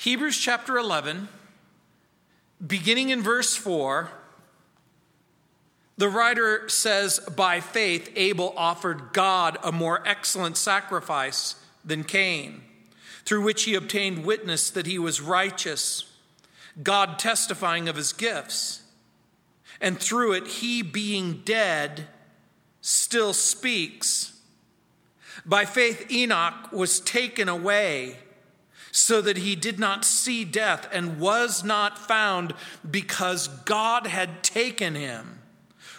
[0.00, 1.28] Hebrews chapter 11,
[2.66, 4.08] beginning in verse 4,
[5.98, 12.62] the writer says, By faith, Abel offered God a more excellent sacrifice than Cain,
[13.26, 16.10] through which he obtained witness that he was righteous,
[16.82, 18.80] God testifying of his gifts.
[19.82, 22.06] And through it, he being dead
[22.80, 24.32] still speaks.
[25.44, 28.16] By faith, Enoch was taken away
[28.92, 32.54] so that he did not see death and was not found
[32.88, 35.38] because God had taken him.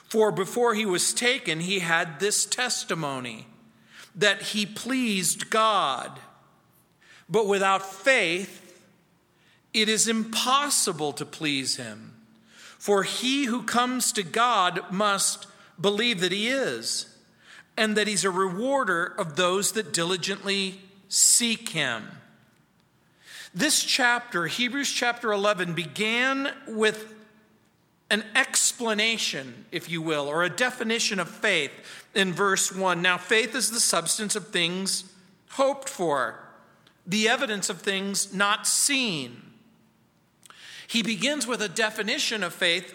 [0.07, 3.47] For before he was taken, he had this testimony
[4.15, 6.19] that he pleased God.
[7.29, 8.57] But without faith,
[9.73, 12.13] it is impossible to please him.
[12.77, 15.47] For he who comes to God must
[15.79, 17.15] believe that he is,
[17.77, 22.09] and that he's a rewarder of those that diligently seek him.
[23.53, 27.13] This chapter, Hebrews chapter 11, began with
[28.09, 31.71] an explanation, if you will, or a definition of faith
[32.15, 33.01] in verse 1.
[33.01, 35.03] Now, faith is the substance of things
[35.49, 36.39] hoped for,
[37.05, 39.41] the evidence of things not seen.
[40.87, 42.93] He begins with a definition of faith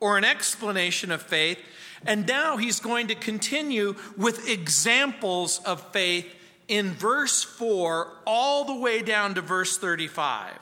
[0.00, 1.58] or an explanation of faith,
[2.04, 6.34] and now he's going to continue with examples of faith
[6.68, 10.58] in verse 4 all the way down to verse 35.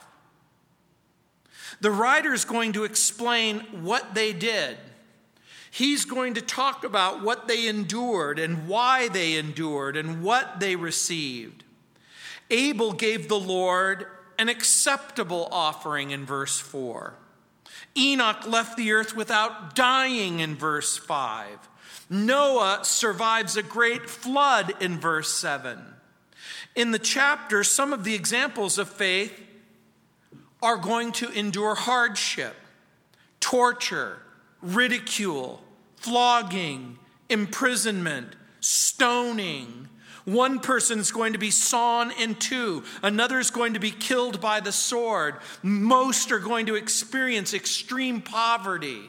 [1.81, 4.78] The writer is going to explain what they did.
[5.70, 10.77] He's going to talk about what they endured and why they endured and what they
[10.77, 11.64] received.
[12.50, 14.06] Abel gave the Lord
[14.39, 17.14] an acceptable offering in verse 4.
[17.97, 21.69] Enoch left the earth without dying in verse 5.
[22.13, 25.79] Noah survives a great flood in verse 7.
[26.75, 29.33] In the chapter, some of the examples of faith
[30.63, 32.55] are going to endure hardship,
[33.41, 34.21] torture,
[34.61, 35.63] ridicule,
[35.97, 36.98] flogging,
[37.31, 39.89] imprisonment, stoning.
[40.27, 44.39] One person is going to be sawn in two, another is going to be killed
[44.39, 45.36] by the sword.
[45.63, 49.09] Most are going to experience extreme poverty.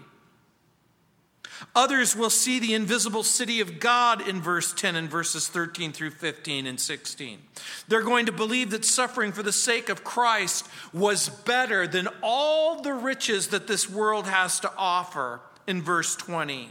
[1.75, 6.11] Others will see the invisible city of God in verse 10 and verses 13 through
[6.11, 7.39] 15 and 16.
[7.87, 12.81] They're going to believe that suffering for the sake of Christ was better than all
[12.81, 16.69] the riches that this world has to offer in verse 20.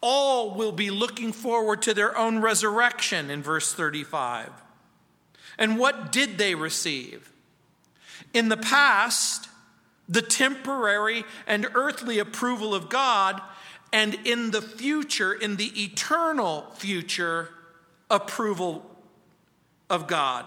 [0.00, 4.50] All will be looking forward to their own resurrection in verse 35.
[5.58, 7.30] And what did they receive?
[8.32, 9.49] In the past,
[10.10, 13.40] the temporary and earthly approval of God,
[13.92, 17.48] and in the future, in the eternal future,
[18.10, 18.84] approval
[19.88, 20.44] of God.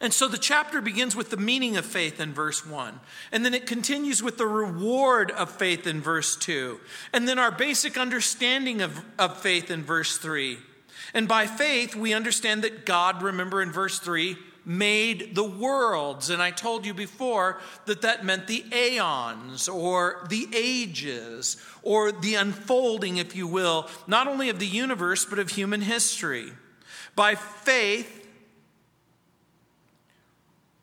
[0.00, 3.00] And so the chapter begins with the meaning of faith in verse 1.
[3.32, 6.78] And then it continues with the reward of faith in verse 2.
[7.12, 10.58] And then our basic understanding of, of faith in verse 3.
[11.14, 14.36] And by faith, we understand that God, remember in verse 3,
[14.68, 16.28] made the worlds.
[16.28, 22.34] And I told you before that that meant the aeons or the ages or the
[22.34, 26.52] unfolding, if you will, not only of the universe, but of human history.
[27.16, 28.28] By faith,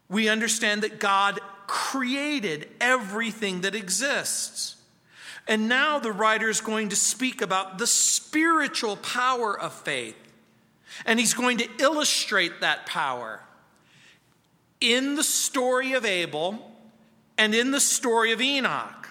[0.10, 4.76] we understand that God created everything that exists.
[5.48, 10.18] And now the writer is going to speak about the spiritual power of faith.
[11.06, 13.42] And he's going to illustrate that power
[14.94, 16.72] in the story of Abel
[17.38, 19.10] and in the story of Enoch.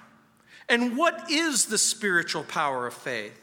[0.68, 3.40] And what is the spiritual power of faith?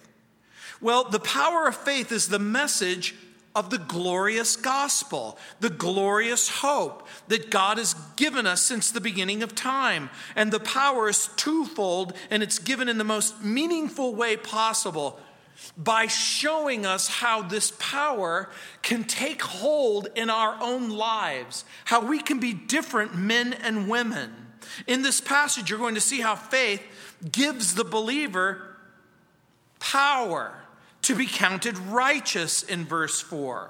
[0.79, 3.15] Well, the power of faith is the message
[3.53, 9.43] of the glorious gospel, the glorious hope that God has given us since the beginning
[9.43, 10.09] of time.
[10.35, 15.19] And the power is twofold, and it's given in the most meaningful way possible
[15.77, 18.49] by showing us how this power
[18.81, 24.33] can take hold in our own lives, how we can be different men and women.
[24.87, 26.81] In this passage, you're going to see how faith
[27.31, 28.77] gives the believer
[29.79, 30.53] power
[31.03, 33.69] to be counted righteous in verse 4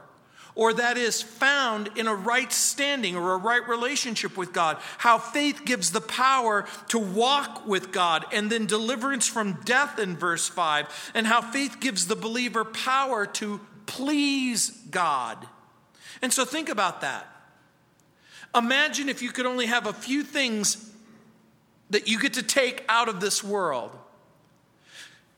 [0.55, 4.77] or that is found in a right standing or a right relationship with God.
[4.97, 10.17] How faith gives the power to walk with God, and then deliverance from death in
[10.17, 15.37] verse 5, and how faith gives the believer power to please God.
[16.21, 17.27] And so think about that.
[18.53, 20.89] Imagine if you could only have a few things
[21.89, 23.91] that you get to take out of this world.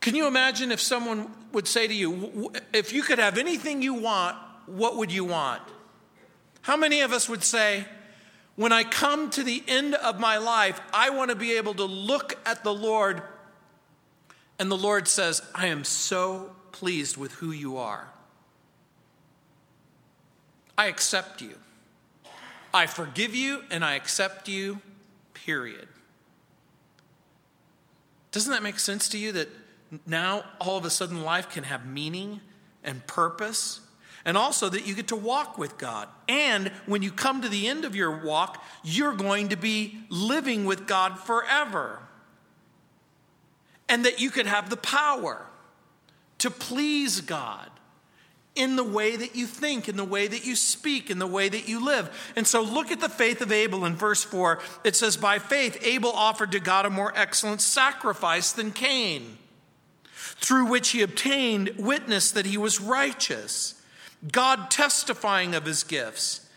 [0.02, 3.94] Can you imagine if someone would say to you, if you could have anything you
[3.94, 5.62] want, what would you want?
[6.62, 7.86] How many of us would say,
[8.56, 11.86] when I come to the end of my life, I want to be able to
[11.86, 13.24] look at the Lord
[14.60, 18.08] and the Lord says, I am so pleased with who you are.
[20.78, 21.56] I accept you.
[22.74, 24.80] I forgive you and I accept you,
[25.34, 25.88] period.
[28.32, 29.50] Doesn't that make sense to you that
[30.08, 32.42] now all of a sudden life can have meaning
[32.84, 33.82] and purpose?
[34.26, 36.08] And also that you get to walk with God.
[36.30, 40.66] And when you come to the end of your walk, you're going to be living
[40.66, 42.00] with God forever.
[43.90, 45.46] And that you could have the power
[46.40, 47.70] to please God
[48.56, 51.50] in the way that you think, in the way that you speak, in the way
[51.50, 52.32] that you live.
[52.36, 54.60] And so look at the faith of Abel in verse 4.
[54.84, 59.38] It says, By faith, Abel offered to God a more excellent sacrifice than Cain,
[60.14, 63.82] through which he obtained witness that he was righteous,
[64.32, 66.48] God testifying of his gifts.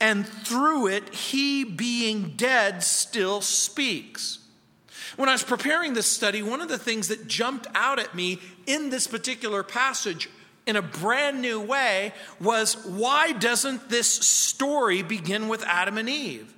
[0.00, 4.38] And through it, he being dead still speaks.
[5.16, 8.38] When I was preparing this study, one of the things that jumped out at me
[8.66, 10.28] in this particular passage
[10.66, 16.52] in a brand new way was why doesn't this story begin with Adam and Eve?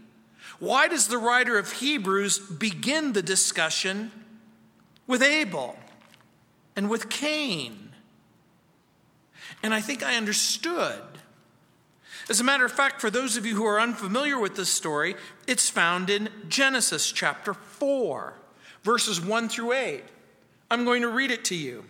[0.59, 4.11] Why does the writer of Hebrews begin the discussion
[5.07, 5.79] with Abel
[6.75, 7.88] and with Cain?
[9.63, 11.03] And I think I understood.
[12.29, 15.17] As a matter of fact, for those of you who are unfamiliar with this story,
[15.47, 18.35] it's found in Genesis chapter 4,
[18.83, 20.03] verses 1 through 8.
[20.71, 21.85] I'm going to read it to you.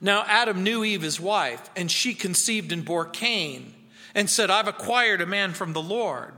[0.00, 3.74] Now Adam knew Eve, his wife, and she conceived and bore Cain,
[4.14, 6.34] and said, I've acquired a man from the Lord.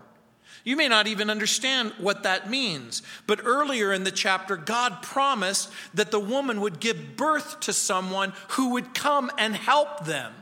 [0.66, 5.70] You may not even understand what that means, but earlier in the chapter, God promised
[5.94, 10.34] that the woman would give birth to someone who would come and help them.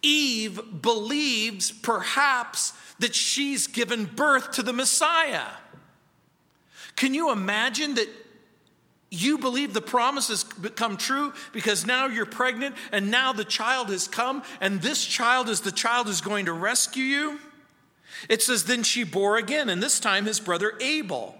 [0.00, 5.48] Eve believes perhaps that she's given birth to the Messiah.
[6.96, 8.08] Can you imagine that
[9.10, 13.90] you believe the promise has become true because now you're pregnant and now the child
[13.90, 17.38] has come and this child is the child who's going to rescue you.
[18.28, 21.36] It says, Then she bore again, and this time his brother Abel.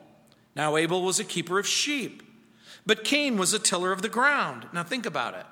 [0.56, 2.22] Now Abel was a keeper of sheep,
[2.86, 4.66] but Cain was a tiller of the ground.
[4.72, 5.46] Now think about it.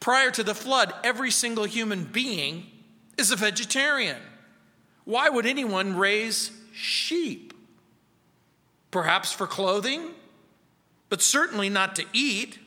[0.00, 2.66] Prior to the flood, every single human being
[3.16, 4.20] is a vegetarian.
[5.04, 7.52] Why would anyone raise sheep?
[8.90, 10.10] Perhaps for clothing?
[11.14, 12.58] but certainly not to eat.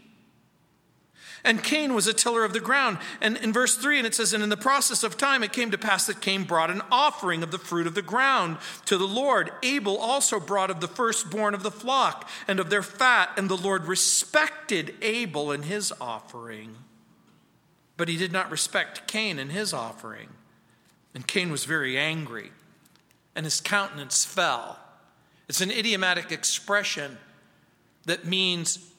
[1.48, 2.98] And Cain was a tiller of the ground.
[3.22, 5.72] And in verse 3, and it says, And in the process of time it came
[5.72, 9.08] to pass that Cain brought an offering of the fruit of the ground to the
[9.08, 9.52] Lord.
[9.64, 13.56] Abel also brought of the firstborn of the flock and of their fat, and the
[13.56, 16.76] Lord respected Abel and his offering.
[17.96, 20.28] But he did not respect Cain and his offering.
[21.16, 22.52] And Cain was very angry,
[23.38, 24.80] and his countenance fell.
[25.48, 27.18] It's an idiomatic expression
[28.06, 28.92] that means,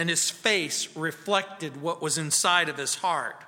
[0.00, 3.44] and his face reflected what was inside of his heart.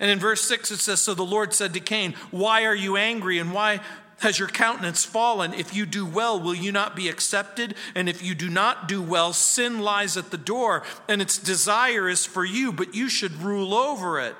[0.00, 2.96] And in verse 6 it says, So the Lord said to Cain, Why are you
[2.96, 3.80] angry and why
[4.20, 5.52] has your countenance fallen?
[5.52, 7.74] If you do well, will you not be accepted?
[7.94, 12.08] And if you do not do well, sin lies at the door, and its desire
[12.08, 14.36] is for you, but you should rule over it.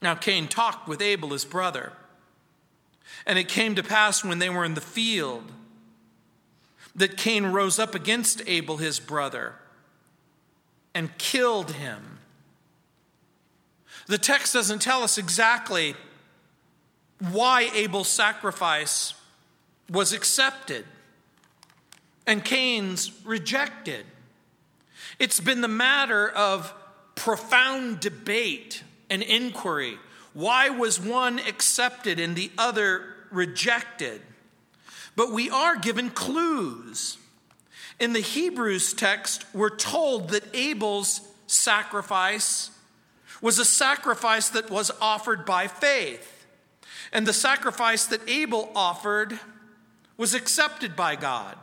[0.00, 1.92] Now Cain talked with Abel, his brother.
[3.26, 5.50] And it came to pass when they were in the field
[6.94, 9.54] that Cain rose up against Abel, his brother,
[10.94, 12.18] and killed him.
[14.06, 15.94] The text doesn't tell us exactly
[17.30, 19.14] why Abel's sacrifice
[19.88, 20.84] was accepted
[22.26, 24.04] and Cain's rejected.
[25.18, 26.72] It's been the matter of
[27.14, 29.98] profound debate and inquiry.
[30.32, 34.22] Why was one accepted and the other rejected?
[35.16, 37.18] But we are given clues.
[38.00, 42.70] In the Hebrews text, we're told that Abel's sacrifice
[43.40, 46.46] was a sacrifice that was offered by faith.
[47.12, 49.38] And the sacrifice that Abel offered
[50.16, 51.56] was accepted by God.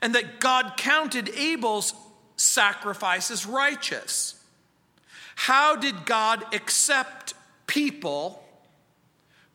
[0.00, 1.94] And that God counted Abel's
[2.36, 4.34] sacrifice as righteous.
[5.34, 7.34] How did God accept
[7.66, 8.44] people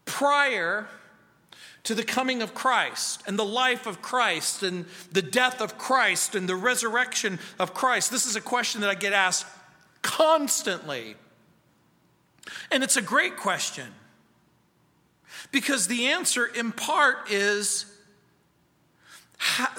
[0.06, 0.88] prior
[1.88, 6.36] to the coming of Christ and the life of Christ and the death of Christ
[6.36, 8.12] and the resurrection of Christ?
[8.12, 9.46] This is a question that I get asked
[10.02, 11.16] constantly.
[12.72, 13.88] And it's a great question
[15.52, 17.86] because the answer, in part, is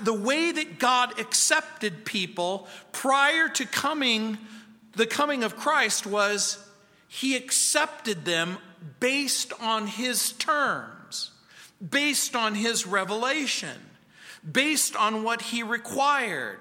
[0.00, 4.38] the way that God accepted people prior to coming
[4.94, 6.58] the coming of Christ was
[7.06, 8.58] he accepted them
[8.98, 10.97] based on his terms,
[11.86, 13.76] based on his revelation,
[14.50, 16.60] based on what he required,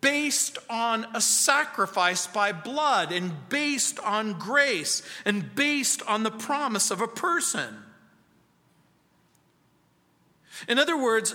[0.00, 6.90] based on a sacrifice by blood, and based on grace, and based on the promise
[6.90, 7.76] of a person.
[10.68, 11.34] In other words,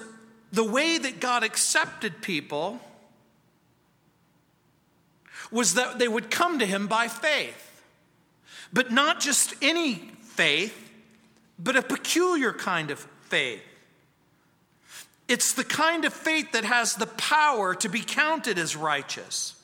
[0.51, 2.81] the way that God accepted people
[5.51, 7.84] was that they would come to him by faith.
[8.74, 10.90] But not just any faith,
[11.63, 13.62] but a peculiar kind of faith.
[15.27, 19.56] It's the kind of faith that has the power to be counted as righteous.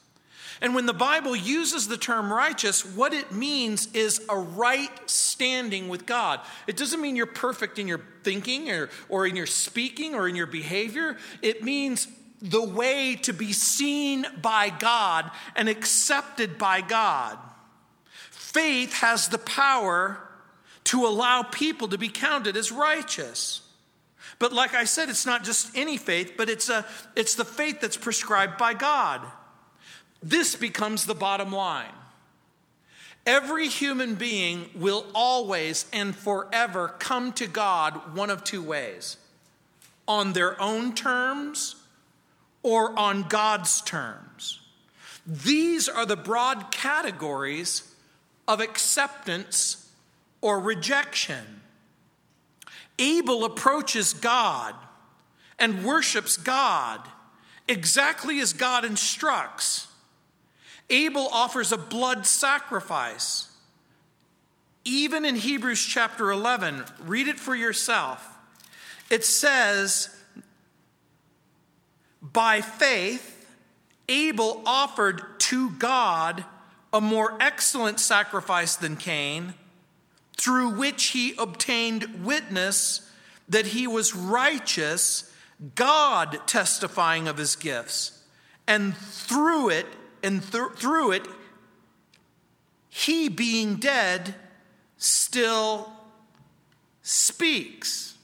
[0.62, 5.88] And when the Bible uses the term righteous, what it means is a right standing
[5.88, 6.40] with God.
[6.66, 10.36] It doesn't mean you're perfect in your thinking or, or in your speaking or in
[10.36, 11.18] your behavior.
[11.42, 12.08] It means
[12.42, 17.38] the way to be seen by God and accepted by God.
[18.32, 20.27] Faith has the power
[20.88, 23.62] to allow people to be counted as righteous.
[24.40, 27.82] But like I said, it's not just any faith, but it's, a, it's the faith
[27.82, 29.22] that's prescribed by God.
[30.24, 31.92] This becomes the bottom line.
[33.26, 39.18] Every human being will always and forever come to God one of two ways
[40.08, 41.76] on their own terms
[42.64, 44.62] or on God's terms.
[45.26, 47.94] These are the broad categories
[48.48, 49.87] of acceptance
[50.42, 51.62] or rejection.
[53.00, 54.76] Abel approaches God
[55.60, 57.02] and worships God
[57.68, 59.88] exactly as God instructs.
[60.90, 63.52] Abel offers a blood sacrifice.
[64.86, 68.26] Even in Hebrews chapter 11, read it for yourself.
[69.10, 70.16] It says,
[72.22, 73.34] By faith,
[74.08, 76.46] Abel offered to God
[76.94, 79.54] a more excellent sacrifice than Cain,
[80.38, 83.12] through which he obtained witness
[83.50, 85.34] that he was righteous,
[85.76, 88.24] God testifying of his gifts.
[88.68, 89.88] And through it,
[90.22, 91.28] and th- through it,
[92.90, 94.36] he being dead
[94.98, 95.92] still
[97.02, 98.16] speaks.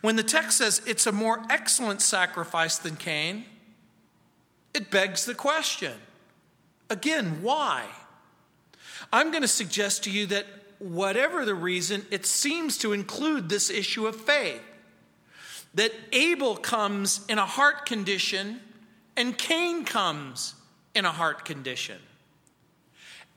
[0.00, 3.44] When the text says it's a more excellent sacrifice than Cain,
[4.72, 5.92] it begs the question
[6.88, 7.86] again, why?
[9.12, 10.46] I'm going to suggest to you that
[10.78, 14.62] whatever the reason, it seems to include this issue of faith.
[15.74, 18.60] That Abel comes in a heart condition
[19.16, 20.54] and Cain comes
[20.94, 21.98] in a heart condition.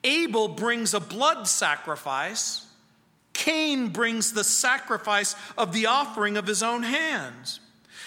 [0.03, 2.65] Abel brings a blood sacrifice,
[3.33, 7.59] Cain brings the sacrifice of the offering of his own hands.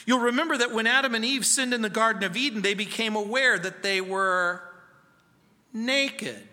[0.04, 3.16] You'll remember that when Adam and Eve sinned in the Garden of Eden, they became
[3.16, 4.62] aware that they were
[5.72, 6.48] naked.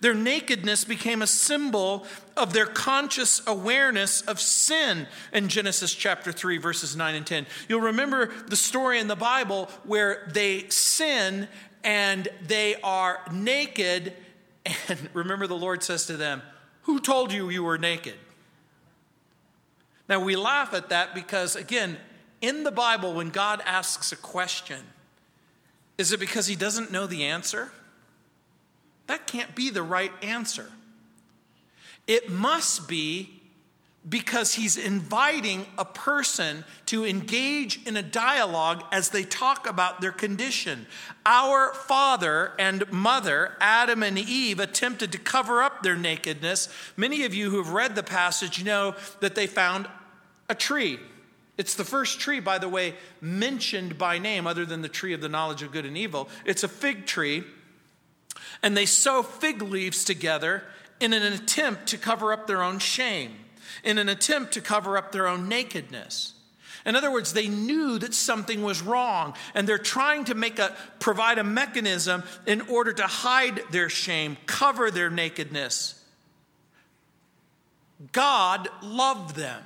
[0.00, 6.58] Their nakedness became a symbol of their conscious awareness of sin in Genesis chapter 3,
[6.58, 7.46] verses 9 and 10.
[7.68, 11.48] You'll remember the story in the Bible where they sin
[11.82, 14.12] and they are naked.
[14.88, 16.42] And remember, the Lord says to them,
[16.82, 18.16] Who told you you were naked?
[20.08, 21.96] Now, we laugh at that because, again,
[22.40, 24.78] in the Bible, when God asks a question,
[25.98, 27.72] is it because he doesn't know the answer?
[29.06, 30.70] That can't be the right answer.
[32.06, 33.36] It must be
[34.08, 40.12] because he's inviting a person to engage in a dialogue as they talk about their
[40.12, 40.86] condition.
[41.24, 46.68] Our father and mother, Adam and Eve, attempted to cover up their nakedness.
[46.96, 49.88] Many of you who have read the passage know that they found
[50.48, 51.00] a tree.
[51.58, 55.20] It's the first tree, by the way, mentioned by name, other than the tree of
[55.20, 56.28] the knowledge of good and evil.
[56.44, 57.42] It's a fig tree
[58.62, 60.62] and they sew fig leaves together
[61.00, 63.32] in an attempt to cover up their own shame,
[63.84, 66.32] in an attempt to cover up their own nakedness.
[66.86, 70.74] In other words, they knew that something was wrong, and they're trying to make a
[71.00, 76.00] provide a mechanism in order to hide their shame, cover their nakedness.
[78.12, 79.62] God loved them.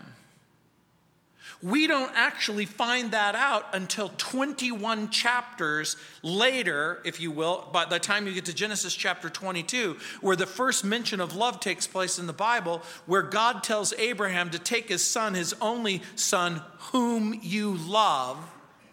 [1.62, 7.98] We don't actually find that out until 21 chapters later, if you will, by the
[7.98, 12.18] time you get to Genesis chapter 22, where the first mention of love takes place
[12.18, 16.62] in the Bible, where God tells Abraham to take his son, his only son,
[16.92, 18.38] whom you love.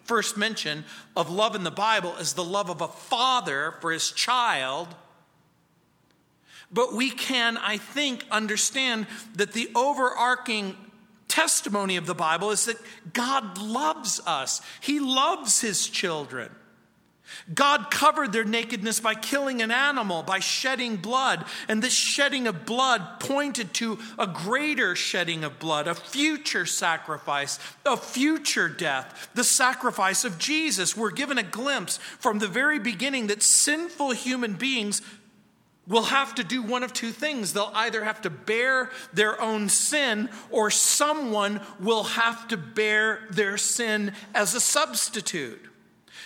[0.03, 0.83] First mention
[1.15, 4.93] of love in the Bible is the love of a father for his child.
[6.69, 10.75] But we can, I think, understand that the overarching
[11.27, 12.77] testimony of the Bible is that
[13.13, 16.49] God loves us, He loves His children.
[17.53, 21.45] God covered their nakedness by killing an animal, by shedding blood.
[21.67, 27.59] And this shedding of blood pointed to a greater shedding of blood, a future sacrifice,
[27.85, 30.95] a future death, the sacrifice of Jesus.
[30.95, 35.01] We're given a glimpse from the very beginning that sinful human beings
[35.87, 37.53] will have to do one of two things.
[37.53, 43.57] They'll either have to bear their own sin, or someone will have to bear their
[43.57, 45.61] sin as a substitute.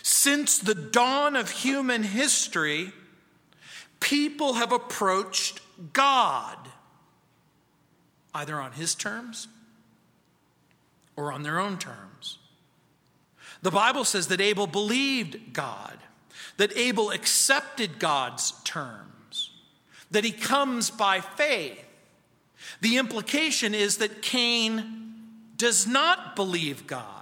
[0.04, 2.92] Since the dawn of human history,
[4.00, 5.60] people have approached
[5.94, 6.58] God
[8.34, 9.48] either on his terms
[11.16, 12.40] or on their own terms.
[13.62, 15.98] The Bible says that Abel believed God,
[16.58, 19.08] that Abel accepted God's terms,
[20.12, 21.84] that he comes by faith.
[22.82, 25.14] The implication is that Cain
[25.58, 27.22] does not believe God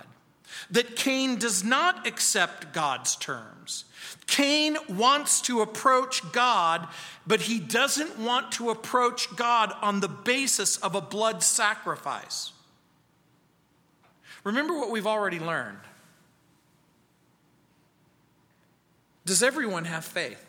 [0.72, 3.86] that Cain does not accept God's terms.
[4.27, 6.88] Cain wants to approach God,
[7.25, 12.51] but he doesn't want to approach God on the basis of a blood sacrifice.
[14.43, 15.79] Remember what we've already learned.
[19.25, 20.43] Does everyone have faith?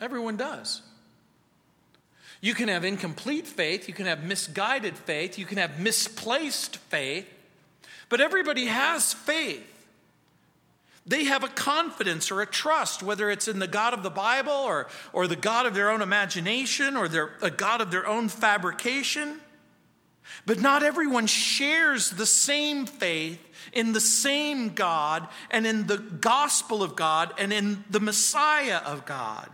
[0.00, 0.82] Everyone does.
[2.40, 7.28] You can have incomplete faith, you can have misguided faith, you can have misplaced faith.
[8.08, 9.66] But everybody has faith.
[11.06, 14.52] They have a confidence or a trust, whether it's in the God of the Bible
[14.52, 18.28] or, or the God of their own imagination or their, a God of their own
[18.28, 19.40] fabrication.
[20.46, 23.40] But not everyone shares the same faith
[23.72, 29.04] in the same God and in the gospel of God and in the Messiah of
[29.06, 29.48] God.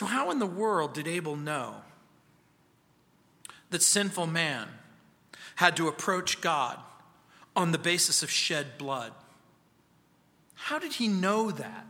[0.00, 1.74] So, how in the world did Abel know
[3.68, 4.66] that sinful man
[5.56, 6.78] had to approach God
[7.54, 9.12] on the basis of shed blood.
[10.54, 11.86] How did he know that?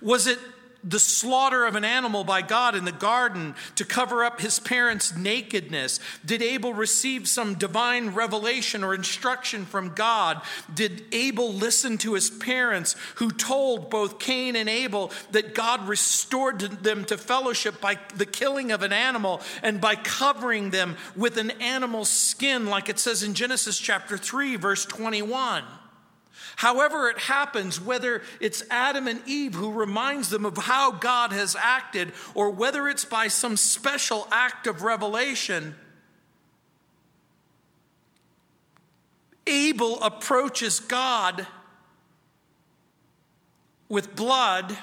[0.00, 0.38] Was it
[0.82, 5.16] the slaughter of an animal by God in the garden to cover up his parents'
[5.16, 6.00] nakedness?
[6.24, 10.40] Did Abel receive some divine revelation or instruction from God?
[10.72, 16.60] Did Abel listen to his parents who told both Cain and Abel that God restored
[16.60, 21.50] them to fellowship by the killing of an animal and by covering them with an
[21.60, 25.64] animal's skin, like it says in Genesis chapter 3, verse 21?
[26.56, 31.56] However, it happens, whether it's Adam and Eve who reminds them of how God has
[31.56, 35.74] acted, or whether it's by some special act of revelation,
[39.46, 41.46] Abel approaches God
[43.88, 44.76] with blood.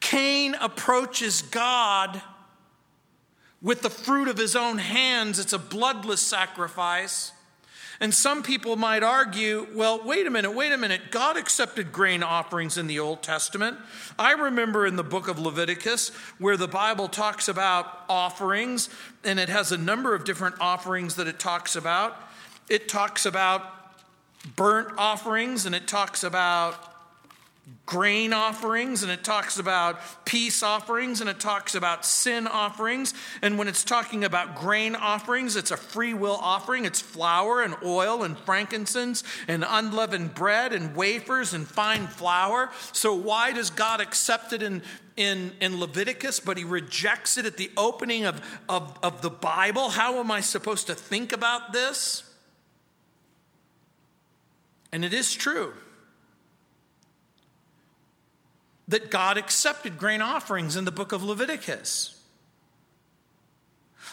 [0.00, 2.22] Cain approaches God
[3.60, 5.38] with the fruit of his own hands.
[5.38, 7.32] It's a bloodless sacrifice.
[8.04, 11.10] And some people might argue, well, wait a minute, wait a minute.
[11.10, 13.78] God accepted grain offerings in the Old Testament.
[14.18, 18.90] I remember in the book of Leviticus where the Bible talks about offerings,
[19.24, 22.14] and it has a number of different offerings that it talks about.
[22.68, 23.62] It talks about
[24.54, 26.93] burnt offerings, and it talks about
[27.86, 33.12] grain offerings and it talks about peace offerings and it talks about sin offerings.
[33.42, 36.84] And when it's talking about grain offerings, it's a free will offering.
[36.84, 42.70] It's flour and oil and frankincense and unleavened bread and wafers and fine flour.
[42.92, 44.82] So, why does God accept it in,
[45.16, 49.90] in, in Leviticus, but he rejects it at the opening of, of, of the Bible?
[49.90, 52.22] How am I supposed to think about this?
[54.90, 55.74] And it is true
[58.88, 62.20] that God accepted grain offerings in the book of Leviticus.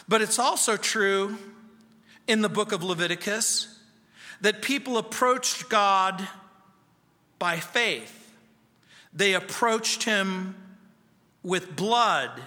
[0.08, 1.38] But it's also true
[2.26, 3.78] in the book of Leviticus
[4.40, 6.26] that people approached God
[7.38, 8.18] by faith.
[9.12, 10.54] They approached him
[11.42, 12.40] with blood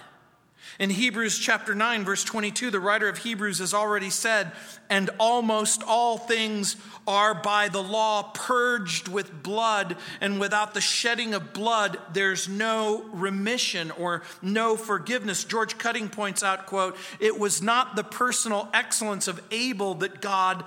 [0.78, 4.52] in Hebrews chapter 9, verse 22, the writer of Hebrews has already said,
[4.90, 11.32] And almost all things are by the law purged with blood, and without the shedding
[11.32, 15.44] of blood, there's no remission or no forgiveness.
[15.44, 20.62] George Cutting points out, quote, It was not the personal excellence of Abel that God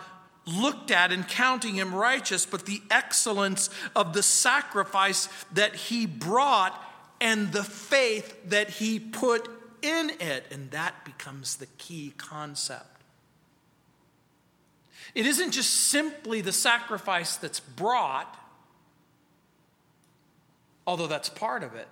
[0.47, 6.83] looked at in counting him righteous, but the excellence of the sacrifice that he brought
[7.21, 9.47] and the faith that he put
[9.81, 10.45] in it.
[10.51, 13.01] And that becomes the key concept.
[15.15, 18.37] It isn't just simply the sacrifice that's brought,
[20.85, 21.87] although that's part of it.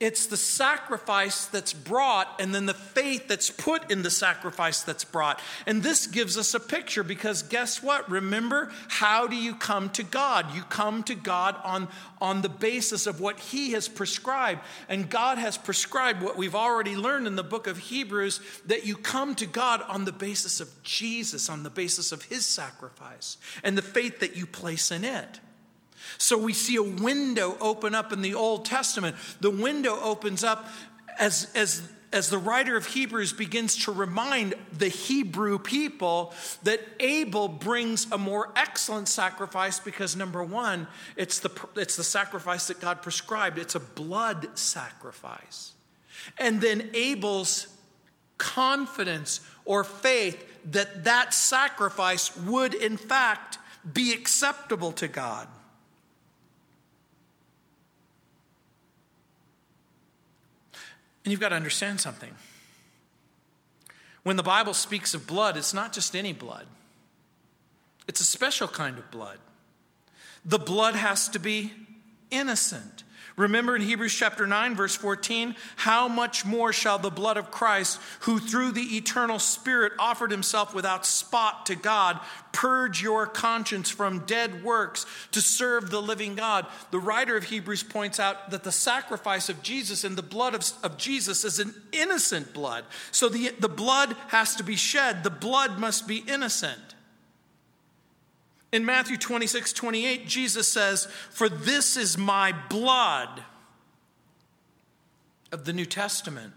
[0.00, 5.04] It's the sacrifice that's brought and then the faith that's put in the sacrifice that's
[5.04, 5.40] brought.
[5.66, 8.10] And this gives us a picture because guess what?
[8.10, 10.52] Remember, how do you come to God?
[10.52, 11.86] You come to God on,
[12.20, 14.62] on the basis of what He has prescribed.
[14.88, 18.96] And God has prescribed what we've already learned in the book of Hebrews that you
[18.96, 23.78] come to God on the basis of Jesus, on the basis of His sacrifice, and
[23.78, 25.38] the faith that you place in it.
[26.18, 29.16] So we see a window open up in the Old Testament.
[29.40, 30.68] The window opens up
[31.18, 37.48] as, as, as the writer of Hebrews begins to remind the Hebrew people that Abel
[37.48, 43.02] brings a more excellent sacrifice because, number one, it's the, it's the sacrifice that God
[43.02, 45.72] prescribed, it's a blood sacrifice.
[46.38, 47.66] And then Abel's
[48.38, 53.58] confidence or faith that that sacrifice would, in fact,
[53.92, 55.48] be acceptable to God.
[61.24, 62.34] And you've got to understand something.
[64.24, 66.66] When the Bible speaks of blood, it's not just any blood,
[68.08, 69.38] it's a special kind of blood.
[70.44, 71.72] The blood has to be
[72.30, 73.03] innocent.
[73.36, 78.00] Remember in Hebrews chapter 9, verse 14, how much more shall the blood of Christ,
[78.20, 82.20] who through the eternal Spirit offered himself without spot to God,
[82.52, 86.66] purge your conscience from dead works to serve the living God?
[86.92, 90.70] The writer of Hebrews points out that the sacrifice of Jesus and the blood of,
[90.84, 92.84] of Jesus is an innocent blood.
[93.10, 96.94] So the, the blood has to be shed, the blood must be innocent.
[98.74, 103.44] In Matthew 26, 28, Jesus says, For this is my blood
[105.52, 106.54] of the New Testament,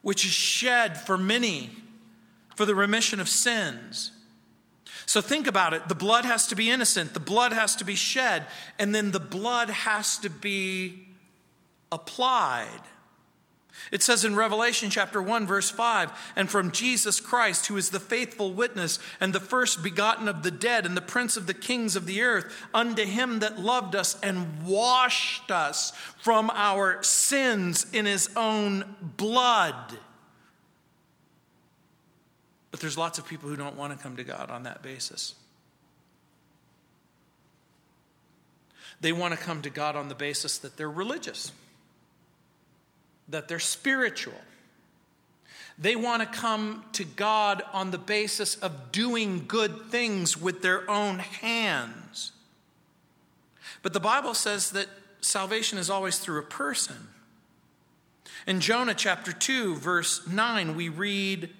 [0.00, 1.68] which is shed for many
[2.56, 4.12] for the remission of sins.
[5.04, 5.86] So think about it.
[5.90, 8.46] The blood has to be innocent, the blood has to be shed,
[8.78, 11.08] and then the blood has to be
[11.92, 12.80] applied.
[13.90, 18.00] It says in Revelation chapter 1, verse 5, and from Jesus Christ, who is the
[18.00, 21.96] faithful witness and the first begotten of the dead and the prince of the kings
[21.96, 28.06] of the earth, unto him that loved us and washed us from our sins in
[28.06, 29.98] his own blood.
[32.70, 35.34] But there's lots of people who don't want to come to God on that basis.
[39.00, 41.52] They want to come to God on the basis that they're religious
[43.28, 44.40] that they're spiritual.
[45.78, 50.90] They want to come to God on the basis of doing good things with their
[50.90, 52.32] own hands.
[53.82, 54.88] But the Bible says that
[55.20, 57.08] salvation is always through a person.
[58.46, 61.50] In Jonah chapter 2, verse 9, we read,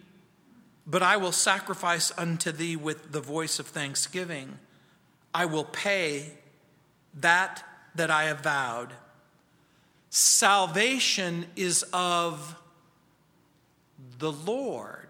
[0.87, 4.59] But I will sacrifice unto thee with the voice of thanksgiving.
[5.33, 6.33] I will pay
[7.15, 7.63] that
[7.95, 8.93] that I have vowed.
[10.11, 12.57] Salvation is of
[14.19, 15.07] the Lord.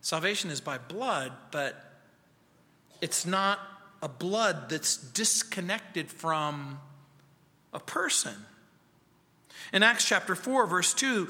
[0.00, 1.92] Salvation is by blood, but
[3.00, 3.58] it's not
[4.02, 6.80] a blood that's disconnected from
[7.72, 8.34] a person.
[9.72, 11.28] In Acts chapter 4, verse 2,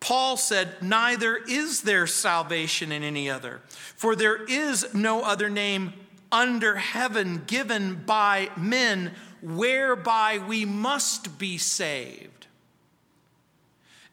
[0.00, 3.62] Paul said, Neither is there salvation in any other,
[3.96, 5.94] for there is no other name
[6.30, 9.12] under heaven given by men
[9.46, 12.48] whereby we must be saved.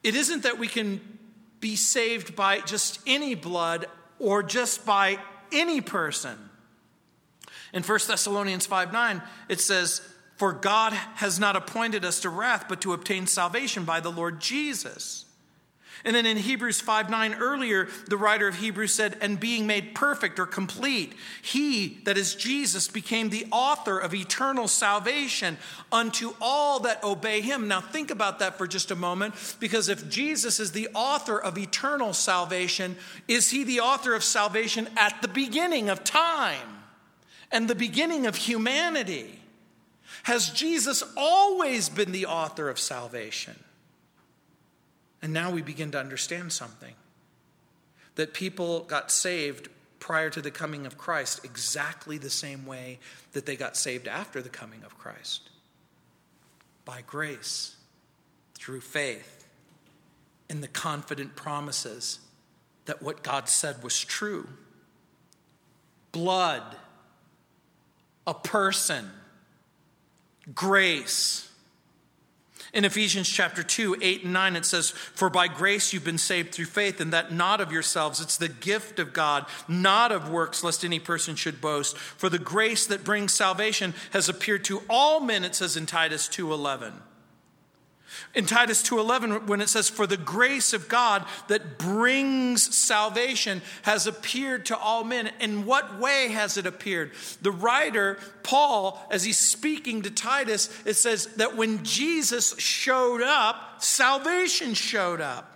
[0.04, 1.00] It isn't that we can
[1.58, 3.86] be saved by just any blood
[4.20, 5.18] or just by
[5.50, 6.38] any person.
[7.72, 12.66] In 1 Thessalonians 5 9, it says, For God has not appointed us to wrath,
[12.68, 15.24] but to obtain salvation by the Lord Jesus
[16.04, 19.94] and then in Hebrews 5 9 earlier, the writer of Hebrews said, And being made
[19.94, 25.56] perfect or complete, he, that is Jesus, became the author of eternal salvation
[25.90, 27.68] unto all that obey him.
[27.68, 31.56] Now think about that for just a moment, because if Jesus is the author of
[31.56, 36.82] eternal salvation, is he the author of salvation at the beginning of time
[37.50, 39.40] and the beginning of humanity?
[40.24, 43.63] Has Jesus always been the author of salvation?
[45.24, 46.92] And now we begin to understand something
[48.16, 52.98] that people got saved prior to the coming of Christ exactly the same way
[53.32, 55.48] that they got saved after the coming of Christ
[56.84, 57.76] by grace,
[58.54, 59.46] through faith,
[60.50, 62.18] in the confident promises
[62.84, 64.46] that what God said was true.
[66.12, 66.76] Blood,
[68.26, 69.08] a person,
[70.54, 71.50] grace
[72.74, 76.52] in Ephesians chapter 2, 8 and 9, it says, For by grace you've been saved
[76.52, 78.20] through faith, and that not of yourselves.
[78.20, 81.96] It's the gift of God, not of works, lest any person should boast.
[81.96, 86.26] For the grace that brings salvation has appeared to all men, it says in Titus
[86.28, 86.92] 2 11.
[88.34, 94.06] In Titus 2:11 when it says for the grace of God that brings salvation has
[94.06, 95.32] appeared to all men.
[95.40, 97.12] In what way has it appeared?
[97.42, 103.82] The writer Paul as he's speaking to Titus it says that when Jesus showed up,
[103.82, 105.50] salvation showed up.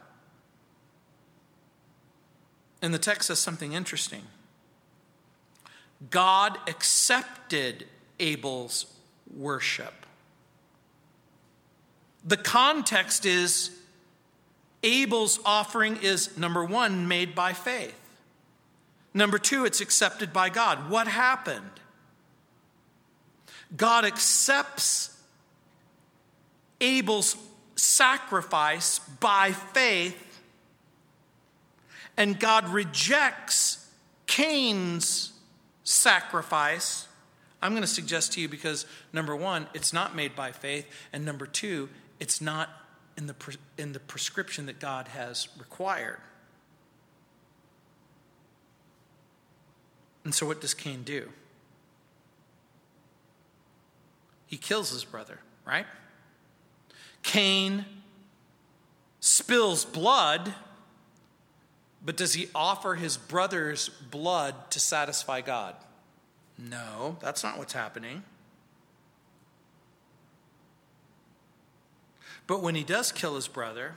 [2.81, 4.23] And the text says something interesting.
[6.11, 7.87] God accepted
[8.21, 8.87] Abel's
[9.37, 10.07] worship.
[12.29, 13.71] The context is
[14.83, 17.99] Abel's offering is number one, made by faith.
[19.15, 20.91] Number two, it's accepted by God.
[20.91, 21.71] What happened?
[23.75, 25.19] God accepts
[26.83, 27.35] Abel's
[27.77, 30.43] sacrifice by faith,
[32.19, 33.89] and God rejects
[34.27, 35.33] Cain's
[35.83, 37.09] sacrifice.
[37.63, 41.25] I'm going to suggest to you because number one, it's not made by faith, and
[41.25, 41.89] number two,
[42.21, 42.71] it's not
[43.17, 46.19] in the, in the prescription that God has required.
[50.25, 51.31] And so, what does Cain do?
[54.47, 55.87] He kills his brother, right?
[57.23, 57.85] Cain
[59.21, 60.55] spills blood,
[62.05, 65.75] but does he offer his brother's blood to satisfy God?
[66.57, 68.23] No, that's not what's happening.
[72.49, 73.93] But when he does kill his brother,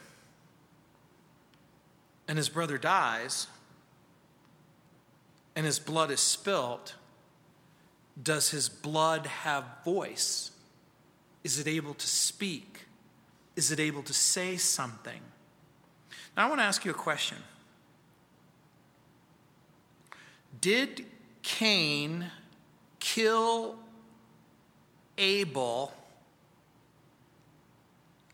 [2.27, 3.47] and his brother dies,
[5.55, 6.95] and his blood is spilt,
[8.21, 10.51] does his blood have voice?
[11.45, 12.87] Is it able to speak?
[13.55, 15.21] Is it able to say something?
[16.35, 17.37] Now, I want to ask you a question.
[20.59, 21.05] Did
[21.41, 22.25] Cain
[22.99, 23.77] kill
[25.17, 25.93] Abel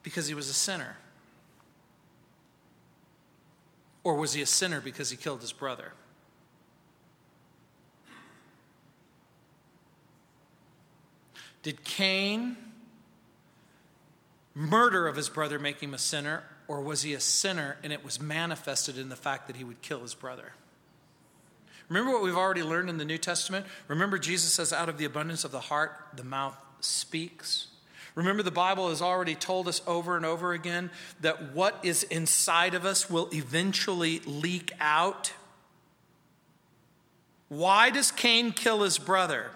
[0.08, 0.96] because he was a sinner?
[4.06, 5.92] Or was he a sinner because he killed his brother?
[11.62, 12.56] Did Cain
[14.56, 18.06] murder of his brother make him a sinner, or was he a sinner and it
[18.06, 20.54] was manifested in the fact that he would kill his brother?
[21.90, 23.66] Remember what we've already learned in the New Testament?
[23.90, 27.68] Remember, Jesus says, out of the abundance of the heart, the mouth speaks.
[28.18, 30.90] Remember, the Bible has already told us over and over again
[31.22, 35.34] that what is inside of us will eventually leak out.
[37.48, 39.52] Why does Cain kill his brother?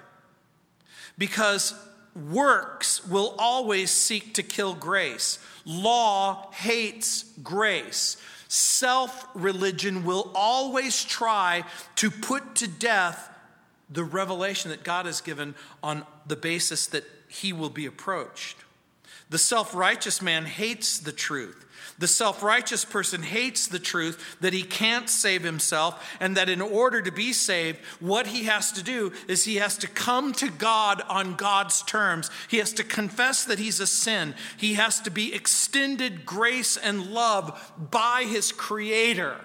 [1.18, 1.74] Because
[2.16, 8.18] works will always seek to kill grace, law hates grace.
[8.48, 11.64] Self religion will always try
[11.96, 13.28] to put to death
[13.90, 18.58] the revelation that God has given on the basis that he will be approached.
[19.30, 21.66] The self righteous man hates the truth.
[21.98, 26.60] The self righteous person hates the truth that he can't save himself, and that in
[26.60, 30.50] order to be saved, what he has to do is he has to come to
[30.50, 32.30] God on God's terms.
[32.50, 34.36] He has to confess that he's a sin.
[34.58, 39.40] He has to be extended grace and love by his Creator.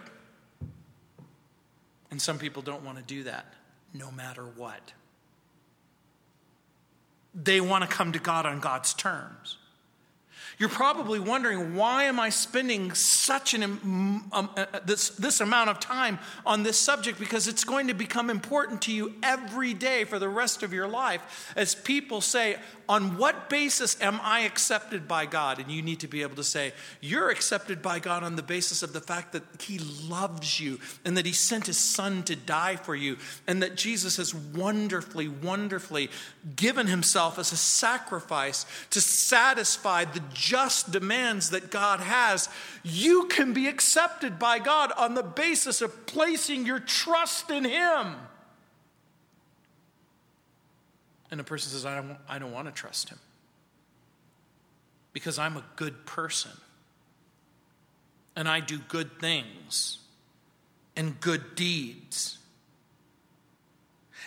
[2.10, 3.52] And some people don't want to do that,
[3.94, 4.92] no matter what.
[7.36, 9.58] They want to come to God on God's terms.
[10.58, 15.68] You're probably wondering, why am I spending such an um, uh, uh, this, this amount
[15.68, 17.20] of time on this subject?
[17.20, 20.88] Because it's going to become important to you every day for the rest of your
[20.88, 21.52] life.
[21.56, 22.56] As people say,
[22.88, 25.58] on what basis am I accepted by God?
[25.58, 28.82] And you need to be able to say, You're accepted by God on the basis
[28.82, 32.76] of the fact that He loves you and that He sent His Son to die
[32.76, 36.10] for you and that Jesus has wonderfully, wonderfully
[36.54, 42.48] given Himself as a sacrifice to satisfy the just demands that God has.
[42.82, 48.16] You can be accepted by God on the basis of placing your trust in Him.
[51.30, 53.18] And the person says, I don't, I don't want to trust him
[55.12, 56.52] because I'm a good person
[58.36, 59.98] and I do good things
[60.94, 62.38] and good deeds.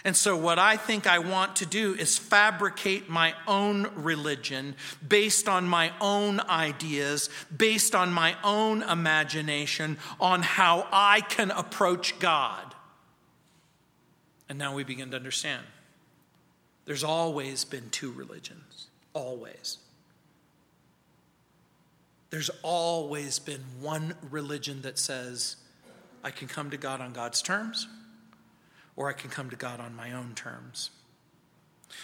[0.05, 5.49] And so, what I think I want to do is fabricate my own religion based
[5.49, 12.73] on my own ideas, based on my own imagination, on how I can approach God.
[14.47, 15.63] And now we begin to understand.
[16.89, 19.78] There's always been two religions, always.
[22.32, 25.58] There's always been one religion that says,
[26.23, 27.88] I can come to God on God's terms,
[28.95, 30.89] or I can come to God on my own terms.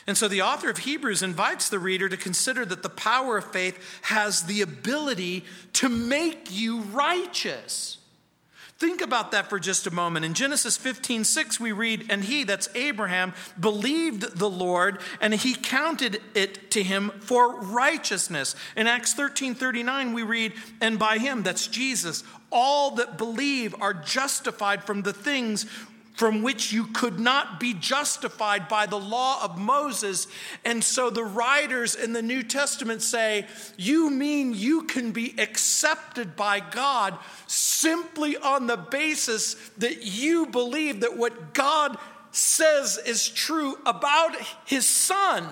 [0.06, 3.52] And so the author of Hebrews invites the reader to consider that the power of
[3.52, 7.98] faith has the ability to make you righteous.
[8.78, 10.26] Think about that for just a moment.
[10.26, 15.56] In Genesis 15, 6, we read, And he, that's Abraham, believed the Lord, and he
[15.56, 18.54] counted it to him for righteousness.
[18.76, 23.94] In Acts 13, 39, we read, And by him, that's Jesus, all that believe are
[23.94, 25.66] justified from the things
[26.16, 30.28] from which you could not be justified by the law of Moses.
[30.64, 33.48] And so the writers in the New Testament say,
[33.78, 41.02] You mean you can be accepted by God simply on the basis that you believe
[41.02, 41.98] that what God
[42.32, 45.48] says is true about his son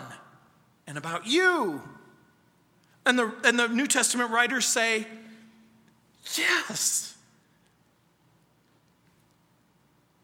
[0.87, 1.81] and about you.
[3.05, 5.07] And the, and the New Testament writers say,
[6.37, 7.12] Yes.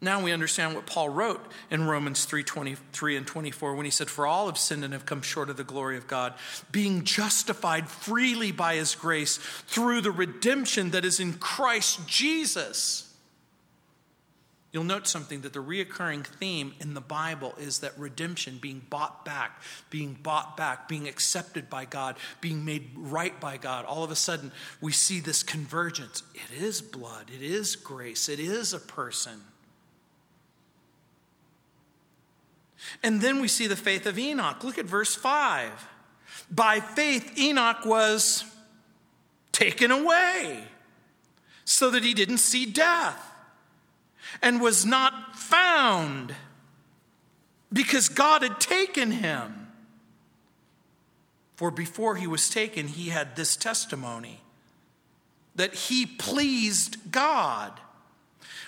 [0.02, 4.10] Now we understand what Paul wrote in Romans 3 23 and 24 when he said,
[4.10, 6.36] For all have sinned and have come short of the glory of God,
[6.72, 13.14] being justified freely by his grace through the redemption that is in Christ Jesus.
[14.72, 19.26] You'll note something that the reoccurring theme in the Bible is that redemption, being bought
[19.26, 23.86] back, being bought back, being accepted by God, being made right by God.
[23.86, 26.22] All of a sudden, we see this convergence.
[26.36, 29.42] It is blood, it is grace, it is a person.
[33.04, 34.64] And then we see the faith of Enoch.
[34.64, 35.88] Look at verse 5.
[36.52, 38.44] By faith, Enoch was
[39.52, 40.64] taken away
[41.66, 43.26] so that he didn't see death
[44.42, 46.34] and was not found
[47.72, 49.68] because God had taken him.
[51.56, 54.42] For before he was taken, he had this testimony
[55.56, 57.80] that he pleased God.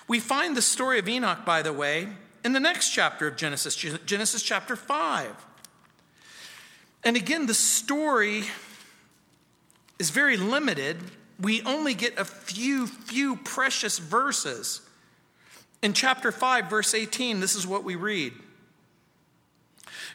[0.07, 2.09] We find the story of Enoch, by the way,
[2.43, 5.45] in the next chapter of Genesis, Genesis chapter 5.
[7.03, 8.43] And again, the story
[9.99, 10.97] is very limited.
[11.39, 14.81] We only get a few, few precious verses.
[15.81, 18.33] In chapter 5, verse 18, this is what we read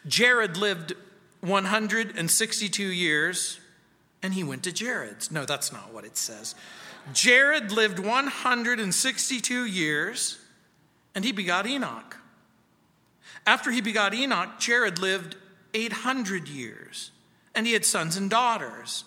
[0.07, 0.95] Jared lived
[1.41, 3.61] 162 years,
[4.23, 5.31] and he went to Jared's.
[5.31, 6.55] No, that's not what it says.
[7.12, 10.39] Jared lived 162 years
[11.16, 12.18] and he begot Enoch.
[13.46, 15.35] After he begot Enoch, Jared lived
[15.72, 17.11] 800 years,
[17.55, 19.05] and he had sons and daughters.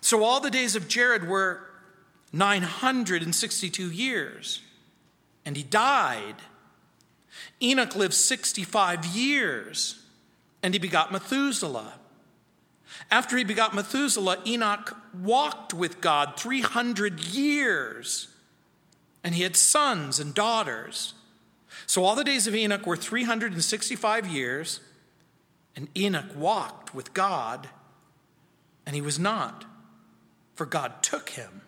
[0.00, 1.60] So all the days of Jared were
[2.32, 4.62] 962 years,
[5.44, 6.36] and he died.
[7.60, 10.02] Enoch lived 65 years,
[10.62, 11.92] and he begot Methuselah.
[13.10, 18.28] After he begot Methuselah, Enoch walked with God 300 years,
[19.22, 21.12] and he had sons and daughters.
[21.88, 24.80] So all the days of Enoch were 365 years,
[25.74, 27.70] and Enoch walked with God,
[28.84, 29.64] and he was not,
[30.54, 31.62] for God took him.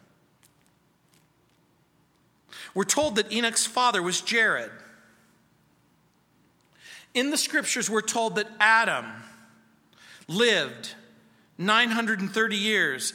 [2.75, 4.71] We're told that Enoch's father was Jared.
[7.15, 9.07] In the scriptures, we're told that Adam
[10.29, 10.95] lived
[11.57, 13.15] 930 years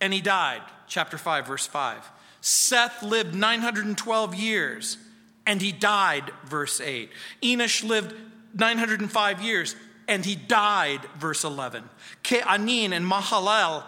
[0.00, 0.62] and he died.
[0.86, 2.10] Chapter 5, verse 5.
[2.40, 4.98] Seth lived 912 years
[5.46, 7.08] and he died, verse 8.
[7.42, 8.14] Enosh lived
[8.54, 9.76] 905 years
[10.08, 11.88] and he died, verse 11.
[12.22, 13.84] Cainan and Mahalalel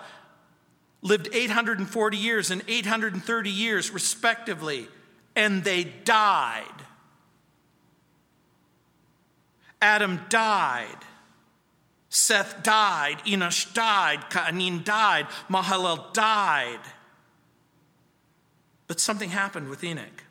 [1.02, 4.88] lived 840 years and 830 years, respectively,
[5.36, 6.64] and they died.
[9.80, 10.96] Adam died.
[12.08, 13.18] Seth died.
[13.26, 14.22] Enosh died.
[14.30, 15.26] Cainan died.
[15.48, 16.80] Mahalalel died.
[18.88, 20.24] But something happened with Enoch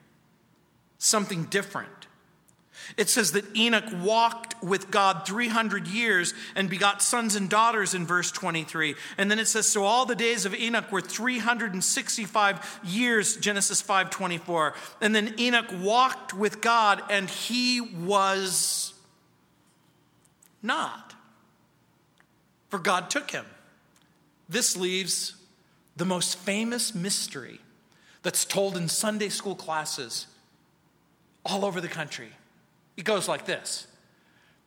[0.97, 2.07] something different.
[2.95, 8.05] It says that Enoch walked with God 300 years and begot sons and daughters in
[8.05, 8.95] verse 23.
[9.17, 14.73] And then it says, So all the days of Enoch were 365 years, Genesis 5:24.
[15.01, 18.93] And then Enoch walked with God and he was
[20.61, 21.15] not.
[22.69, 23.45] For God took him.
[24.47, 25.35] This leaves
[25.97, 27.59] the most famous mystery
[28.23, 30.27] that's told in Sunday school classes
[31.47, 32.29] all over the country.
[32.95, 33.87] It goes like this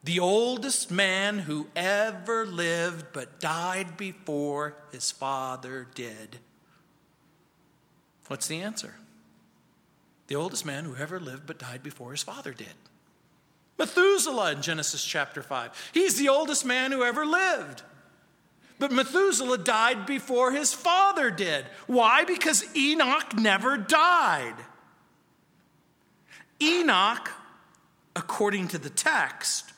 [0.05, 6.39] The oldest man who ever lived but died before his father did.
[8.29, 8.95] What's the answer?
[10.29, 12.69] The oldest man who ever lived but died before his father did.
[13.79, 15.91] Methuselah in Genesis chapter 5.
[15.93, 17.83] He's the oldest man who ever lived.
[18.79, 21.67] But Methuselah died before his father did.
[21.87, 22.25] Why?
[22.25, 24.55] Because Enoch never died.
[26.63, 27.31] Enoch,
[28.15, 29.73] according to the text,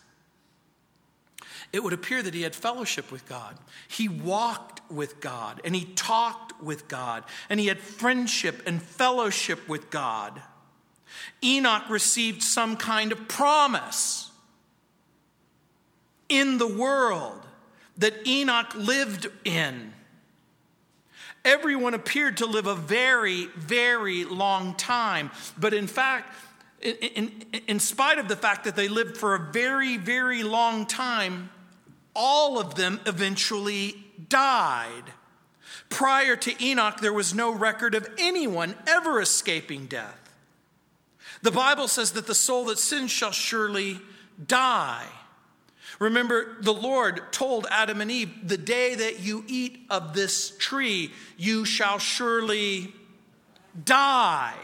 [1.73, 3.57] it would appear that he had fellowship with God.
[3.89, 9.69] He walked with God and he talked with God and he had friendship and fellowship
[9.69, 10.43] with God.
[11.43, 14.31] Enoch received some kind of promise
[16.29, 17.41] in the world
[17.99, 19.93] that Enoch lived in.
[21.45, 25.31] Everyone appeared to live a very, very long time.
[25.59, 26.35] But in fact,
[26.83, 31.51] in, in, spite of the fact that they lived for a very, very long time,
[32.15, 33.95] all of them eventually
[34.29, 35.05] died.
[35.89, 40.19] Prior to Enoch, there was no record of anyone ever escaping death.
[41.43, 44.01] The Bible says that the soul that sins shall surely
[44.45, 45.07] die.
[45.99, 51.13] Remember, the Lord told Adam and Eve, The day that you eat of this tree,
[51.37, 52.93] you shall surely
[53.85, 54.55] die.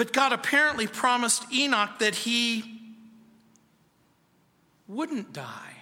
[0.00, 2.80] But God apparently promised Enoch that he
[4.88, 5.74] wouldn't die.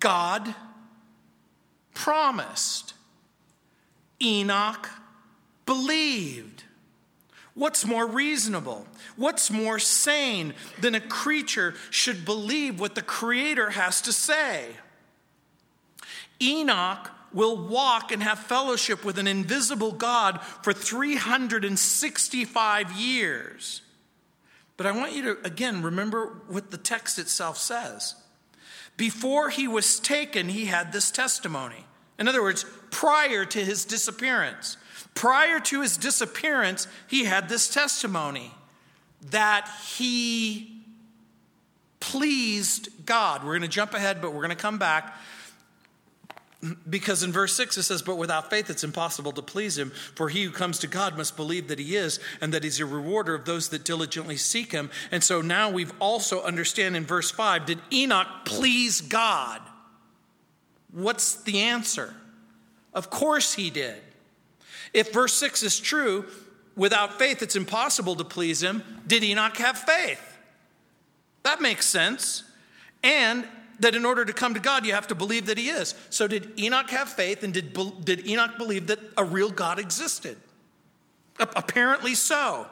[0.00, 0.52] God
[1.94, 2.94] promised.
[4.20, 4.90] Enoch
[5.64, 6.64] believed.
[7.54, 8.88] What's more reasonable?
[9.14, 14.70] What's more sane than a creature should believe what the Creator has to say?
[16.42, 23.82] Enoch will walk and have fellowship with an invisible God for 365 years.
[24.76, 28.14] But I want you to, again, remember what the text itself says.
[28.96, 31.84] Before he was taken, he had this testimony.
[32.18, 34.76] In other words, prior to his disappearance,
[35.14, 38.52] Prior to his disappearance, he had this testimony
[39.30, 40.82] that he
[41.98, 43.42] pleased God.
[43.42, 45.16] We're going to jump ahead, but we're going to come back.
[46.88, 50.28] Because in verse 6 it says, But without faith it's impossible to please him, for
[50.28, 53.34] he who comes to God must believe that he is, and that he's a rewarder
[53.34, 54.90] of those that diligently seek him.
[55.10, 59.62] And so now we've also understand in verse 5 did Enoch please God?
[60.92, 62.14] What's the answer?
[62.92, 63.96] Of course he did.
[64.92, 66.26] If verse 6 is true,
[66.76, 70.20] without faith it's impossible to please him, did Enoch have faith?
[71.42, 72.42] That makes sense.
[73.02, 73.46] And
[73.80, 75.94] that in order to come to God, you have to believe that he is.
[76.10, 80.36] So, did Enoch have faith and did, did Enoch believe that a real God existed?
[81.38, 82.66] Apparently so.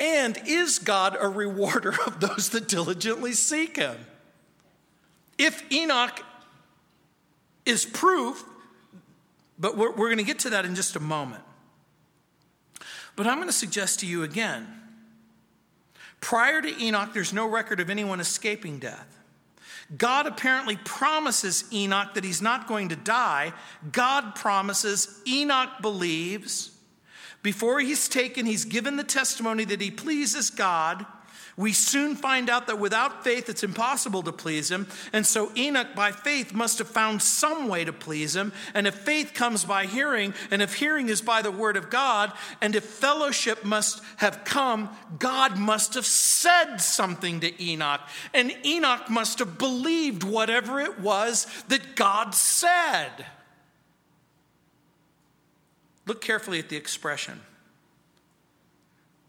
[0.00, 3.96] And is God a rewarder of those that diligently seek him?
[5.38, 6.22] If Enoch
[7.66, 8.44] is proof
[9.58, 11.42] but we're, we're going to get to that in just a moment.
[13.16, 14.66] But I'm going to suggest to you again
[16.24, 19.20] prior to Enoch, there's no record of anyone escaping death.
[19.98, 23.52] God apparently promises Enoch that he's not going to die.
[23.92, 26.70] God promises, Enoch believes.
[27.42, 31.04] Before he's taken, he's given the testimony that he pleases God.
[31.56, 34.88] We soon find out that without faith, it's impossible to please him.
[35.12, 38.52] And so Enoch, by faith, must have found some way to please him.
[38.74, 42.32] And if faith comes by hearing, and if hearing is by the word of God,
[42.60, 44.90] and if fellowship must have come,
[45.20, 48.00] God must have said something to Enoch.
[48.32, 53.26] And Enoch must have believed whatever it was that God said.
[56.06, 57.40] Look carefully at the expression.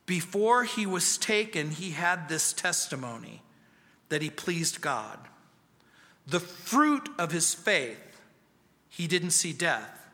[0.06, 3.42] Before he was taken, he had this testimony
[4.10, 5.18] that he pleased God.
[6.28, 8.22] The fruit of his faith,
[8.90, 10.08] he didn't see death.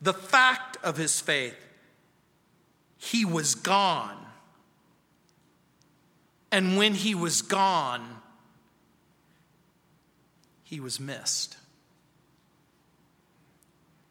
[0.00, 1.56] The fact of his faith,
[2.96, 4.16] he was gone.
[6.50, 8.20] And when he was gone,
[10.64, 11.56] he was missed.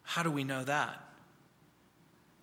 [0.02, 1.07] How do we know that?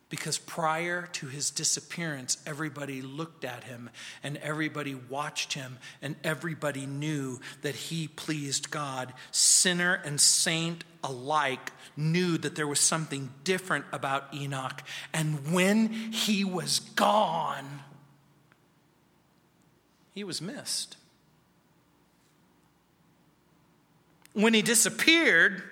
[0.10, 3.89] Because prior to his disappearance, everybody looked at him
[4.22, 9.14] and everybody watched him and everybody knew that he pleased God.
[9.32, 14.84] Sinner and saint alike knew that there was something different about Enoch.
[15.12, 17.82] And when he was gone,
[20.14, 20.97] he was missed.
[24.34, 25.64] When he disappeared,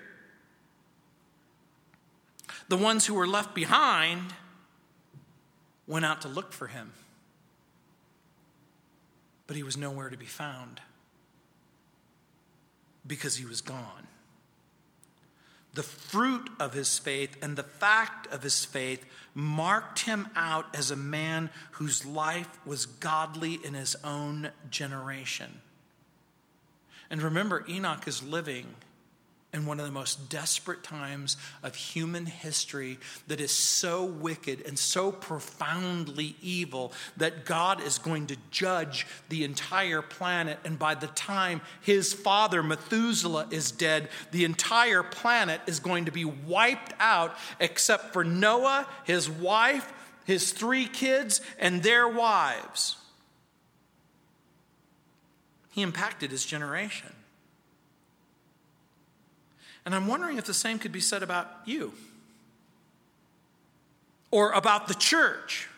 [2.68, 4.32] the ones who were left behind
[5.86, 6.92] went out to look for him,
[9.46, 10.80] but he was nowhere to be found
[13.06, 14.08] because he was gone.
[15.74, 19.04] The fruit of his faith and the fact of his faith
[19.34, 25.60] marked him out as a man whose life was godly in his own generation.
[27.10, 28.66] And remember, Enoch is living
[29.54, 32.98] in one of the most desperate times of human history
[33.28, 39.44] that is so wicked and so profoundly evil that God is going to judge the
[39.44, 40.58] entire planet.
[40.64, 46.12] And by the time his father, Methuselah, is dead, the entire planet is going to
[46.12, 49.92] be wiped out except for Noah, his wife,
[50.24, 52.96] his three kids, and their wives.
[55.70, 57.12] He impacted his generation.
[59.84, 61.92] And I'm wondering if the same could be said about you
[64.30, 65.68] or about the church.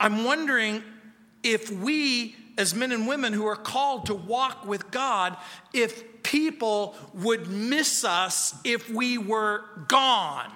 [0.00, 0.82] I'm wondering
[1.42, 5.36] if we, as men and women who are called to walk with God,
[5.72, 10.50] if people would miss us if we were gone.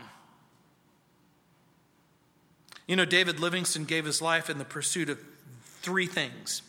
[2.89, 5.21] You know, David Livingstone gave his life in the pursuit of
[5.83, 6.63] three things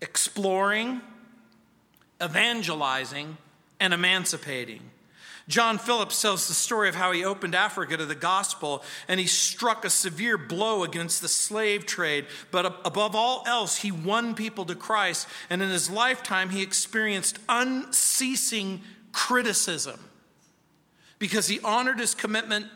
[0.00, 1.00] exploring,
[2.20, 3.36] evangelizing,
[3.82, 4.80] and emancipating.
[5.48, 9.26] John Phillips tells the story of how he opened Africa to the gospel and he
[9.26, 12.26] struck a severe blow against the slave trade.
[12.52, 15.26] But above all else, he won people to Christ.
[15.50, 19.98] And in his lifetime, he experienced unceasing criticism
[21.18, 22.66] because he honored his commitment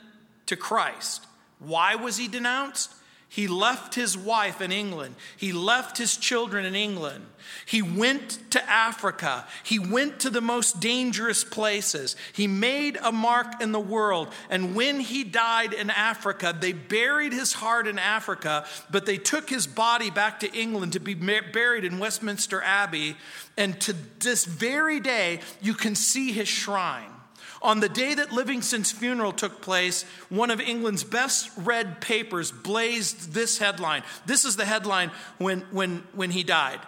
[0.46, 1.24] to Christ.
[1.60, 2.92] Why was he denounced?
[3.28, 5.16] He left his wife in England.
[5.36, 7.26] He left his children in England.
[7.66, 9.44] He went to Africa.
[9.64, 12.16] He went to the most dangerous places.
[12.32, 14.32] He made a mark in the world.
[14.48, 19.50] And when he died in Africa, they buried his heart in Africa, but they took
[19.50, 23.16] his body back to England to be buried in Westminster Abbey.
[23.56, 27.15] And to this very day, you can see his shrine.
[27.62, 33.32] On the day that Livingstone's funeral took place, one of England's best read papers blazed
[33.32, 34.02] this headline.
[34.26, 36.80] This is the headline when, when, when he died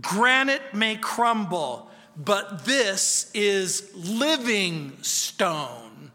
[0.00, 6.12] Granite may crumble, but this is living stone.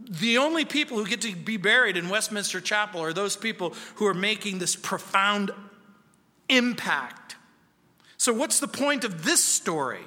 [0.00, 4.06] The only people who get to be buried in Westminster Chapel are those people who
[4.06, 5.50] are making this profound
[6.48, 7.21] impact
[8.22, 10.04] so, what's the point of this story?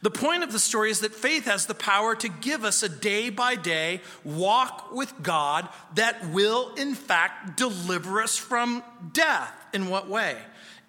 [0.00, 2.88] The point of the story is that faith has the power to give us a
[2.88, 8.82] day by day walk with God that will, in fact, deliver us from
[9.12, 9.52] death.
[9.74, 10.38] In what way?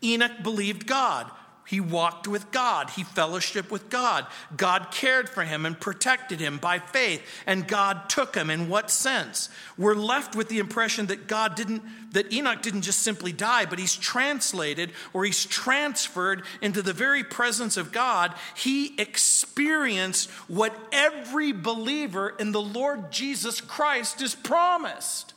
[0.02, 1.30] Enoch believed God.
[1.70, 2.90] He walked with God.
[2.90, 4.26] He fellowshiped with God.
[4.58, 8.50] God cared for him and protected him by faith, and God took him.
[8.50, 9.50] In what sense?
[9.78, 13.78] We're left with the impression that God didn't, that Enoch didn't just simply die, but
[13.78, 18.34] he's translated or he's transferred into the very presence of God.
[18.56, 25.36] He experienced what every believer in the Lord Jesus Christ is promised.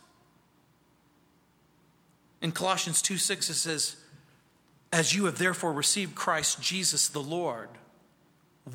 [2.40, 3.96] In Colossians 2 6, it says,
[4.92, 7.68] as you have therefore received Christ Jesus the Lord,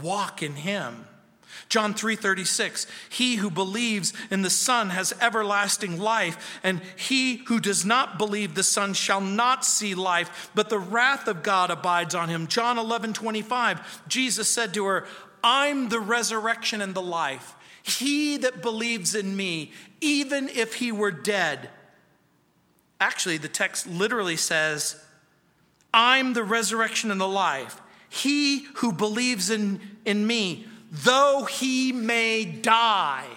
[0.02, 1.08] walk in him.
[1.70, 7.86] John 3:36 He who believes in the Son has everlasting life and he who does
[7.86, 12.30] not believe the Son shall not see life but the wrath of God abides on
[12.30, 12.48] him.
[12.48, 15.06] John 11:25 Jesus said to her
[15.44, 17.56] I'm the resurrection and the life.
[17.84, 21.70] He that believes in me even if he were dead.
[23.00, 25.02] Actually the text literally says
[25.94, 27.82] I'm the resurrection and the life.
[28.10, 33.28] He who believes in, in me, though he may die.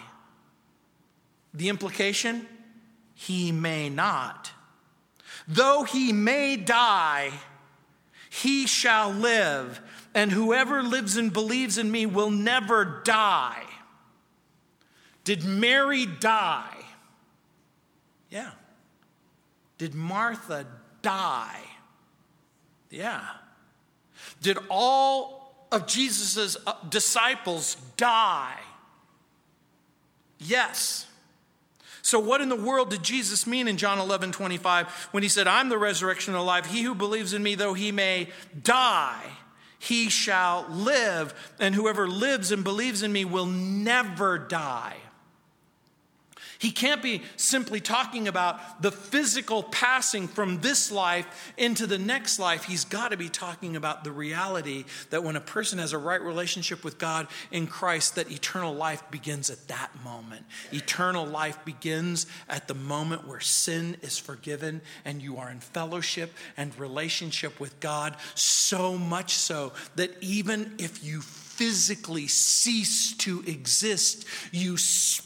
[1.52, 2.46] The implication?
[3.14, 4.52] He may not.
[5.48, 7.32] Though he may die,
[8.28, 9.80] he shall live,
[10.14, 13.64] and whoever lives and believes in me will never die.
[15.24, 16.76] Did Mary die?
[18.30, 18.52] Yeah.
[19.78, 20.66] Did Martha
[21.02, 21.60] die?
[22.90, 23.22] Yeah.
[24.42, 28.58] Did all of Jesus' uh, disciples die?
[30.38, 31.06] Yes.
[32.02, 35.46] So, what in the world did Jesus mean in John 11 25 when he said,
[35.46, 36.66] I'm the resurrection and the life?
[36.66, 38.28] He who believes in me, though he may
[38.62, 39.22] die,
[39.78, 41.34] he shall live.
[41.60, 44.96] And whoever lives and believes in me will never die.
[46.60, 52.38] He can't be simply talking about the physical passing from this life into the next
[52.38, 52.64] life.
[52.64, 56.20] He's got to be talking about the reality that when a person has a right
[56.20, 60.44] relationship with God in Christ, that eternal life begins at that moment.
[60.70, 66.30] Eternal life begins at the moment where sin is forgiven and you are in fellowship
[66.58, 74.24] and relationship with God, so much so that even if you physically cease to exist,
[74.50, 74.78] you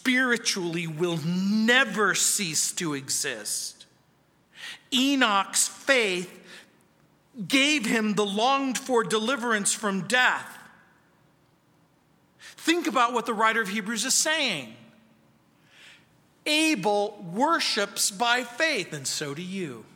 [0.04, 3.86] spiritually will never cease to exist.
[4.92, 6.42] Enoch's faith
[7.48, 10.58] gave him the longed for deliverance from death.
[12.38, 14.74] Think about what the writer of Hebrews is saying.
[16.44, 19.86] Abel worships by faith, and so do you.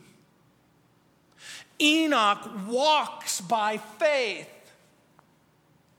[1.79, 4.49] Enoch walks by faith,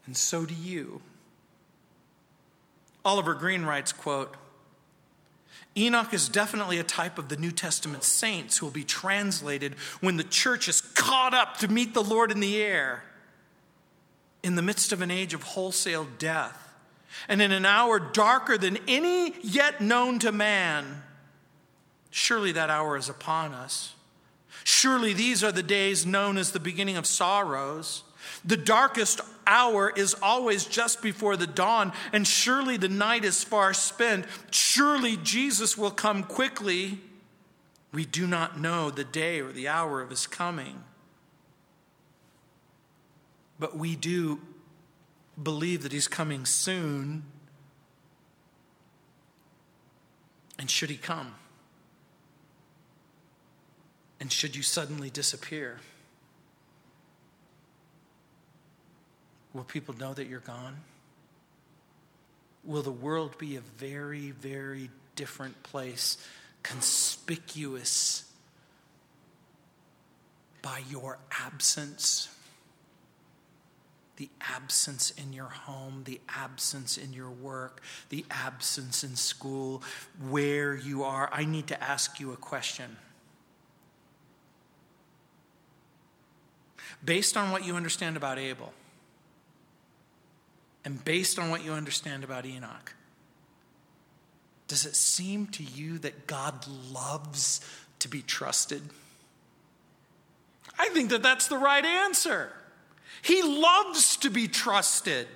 [0.04, 1.00] and so do you.
[3.04, 4.36] Oliver Greene writes, quote,
[5.76, 10.16] Enoch is definitely a type of the New Testament saints who will be translated when
[10.16, 13.04] the church is caught up to meet the Lord in the air.
[14.42, 16.74] In the midst of an age of wholesale death,
[17.28, 21.02] and in an hour darker than any yet known to man,
[22.10, 23.94] surely that hour is upon us.
[24.64, 28.02] Surely these are the days known as the beginning of sorrows.
[28.44, 33.74] The darkest hour is always just before the dawn, and surely the night is far
[33.74, 34.24] spent.
[34.50, 36.98] Surely Jesus will come quickly.
[37.92, 40.84] We do not know the day or the hour of his coming.
[43.58, 44.40] But we do
[45.40, 47.24] believe that he's coming soon.
[50.58, 51.34] And should he come?
[54.20, 55.80] And should you suddenly disappear?
[59.52, 60.76] Will people know that you're gone?
[62.64, 66.18] Will the world be a very, very different place,
[66.62, 68.24] conspicuous
[70.62, 72.28] by your absence?
[74.16, 77.80] The absence in your home, the absence in your work,
[78.10, 79.82] the absence in school,
[80.28, 81.30] where you are.
[81.32, 82.98] I need to ask you a question.
[87.02, 88.74] Based on what you understand about Abel,
[90.84, 92.94] and based on what you understand about Enoch,
[94.68, 97.60] does it seem to you that God loves
[97.98, 98.82] to be trusted?
[100.78, 102.52] I think that that's the right answer.
[103.22, 105.26] He loves to be trusted.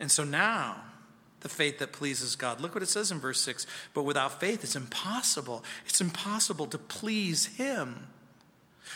[0.00, 0.76] And so now,
[1.40, 2.60] the faith that pleases God.
[2.60, 5.64] Look what it says in verse 6 But without faith, it's impossible.
[5.86, 8.08] It's impossible to please Him.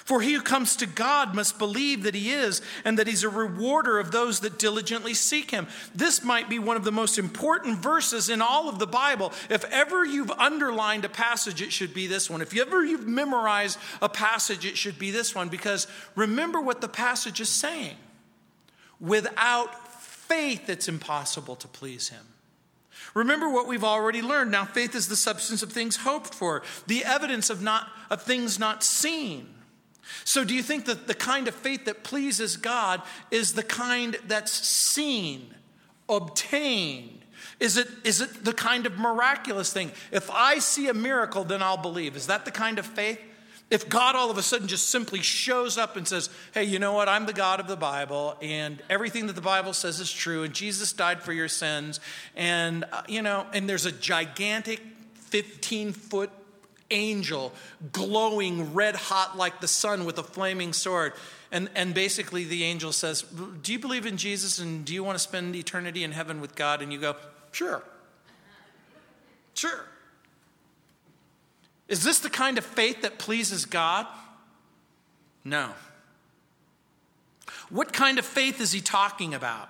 [0.05, 3.29] For he who comes to God must believe that he is, and that he's a
[3.29, 5.69] rewarder of those that diligently seek him.
[5.95, 9.33] This might be one of the most important verses in all of the Bible.
[9.49, 12.43] If ever you've underlined a passage, it should be this one.
[12.43, 15.87] If ever you've memorized a passage, it should be this one, because
[16.17, 17.97] remember what the passage is saying.
[18.99, 22.27] Without faith, it's impossible to please him.
[23.15, 24.51] Remember what we've already learned.
[24.51, 28.59] Now, faith is the substance of things hoped for, the evidence of, not, of things
[28.59, 29.49] not seen.
[30.25, 34.17] So, do you think that the kind of faith that pleases God is the kind
[34.27, 35.55] that's seen,
[36.09, 37.25] obtained?
[37.61, 39.93] Is it, is it the kind of miraculous thing?
[40.11, 42.17] If I see a miracle, then I'll believe.
[42.17, 43.21] Is that the kind of faith?
[43.71, 46.93] If God all of a sudden just simply shows up and says, Hey, you know
[46.93, 47.09] what?
[47.09, 50.53] I'm the God of the Bible, and everything that the Bible says is true, and
[50.53, 51.99] Jesus died for your sins,
[52.37, 54.81] and, uh, you know, and there's a gigantic
[55.15, 56.31] 15 foot
[56.93, 57.53] angel
[57.93, 61.15] glowing red hot like the sun with a flaming sword.
[61.51, 63.23] And, and basically, the angel says,
[63.63, 66.55] Do you believe in Jesus and do you want to spend eternity in heaven with
[66.55, 66.83] God?
[66.83, 67.17] And you go,
[67.51, 67.83] Sure.
[69.55, 69.85] Sure.
[71.89, 74.07] Is this the kind of faith that pleases God?
[75.45, 75.71] No.
[77.69, 79.69] What kind of faith is he talking about?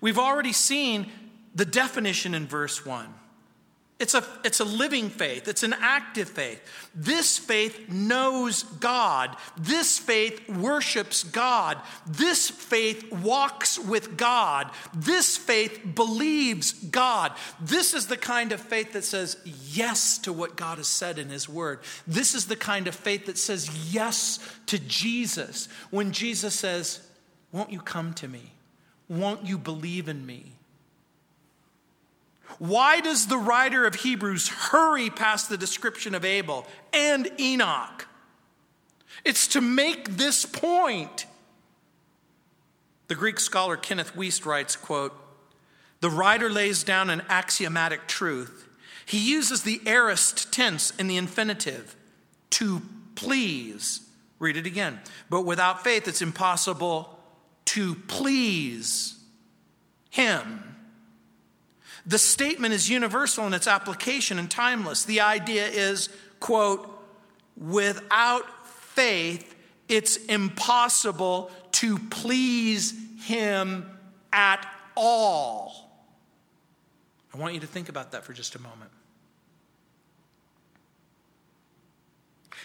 [0.00, 1.10] We've already seen
[1.54, 3.12] the definition in verse 1.
[3.98, 5.48] It's a, it's a living faith.
[5.48, 6.62] It's an active faith.
[6.94, 9.36] This faith knows God.
[9.56, 11.78] This faith worships God.
[12.06, 14.70] This faith walks with God.
[14.94, 17.32] This faith believes God.
[17.60, 21.28] This is the kind of faith that says yes to what God has said in
[21.28, 21.80] His Word.
[22.06, 25.68] This is the kind of faith that says yes to Jesus.
[25.90, 27.00] When Jesus says,
[27.50, 28.52] Won't you come to me?
[29.08, 30.57] Won't you believe in me?
[32.58, 38.06] Why does the writer of Hebrews hurry past the description of Abel and Enoch?
[39.24, 41.26] It's to make this point.
[43.08, 45.14] The Greek scholar Kenneth Wuest writes, quote,
[46.00, 48.68] the writer lays down an axiomatic truth.
[49.04, 51.96] He uses the aorist tense in the infinitive,
[52.50, 52.82] to
[53.14, 54.02] please.
[54.38, 55.00] Read it again.
[55.28, 57.18] But without faith, it's impossible
[57.66, 59.18] to please
[60.10, 60.67] him.
[62.08, 65.04] The statement is universal in its application and timeless.
[65.04, 66.08] The idea is,
[66.40, 66.90] quote,
[67.54, 69.54] without faith,
[69.88, 73.86] it's impossible to please him
[74.32, 75.90] at all.
[77.34, 78.90] I want you to think about that for just a moment.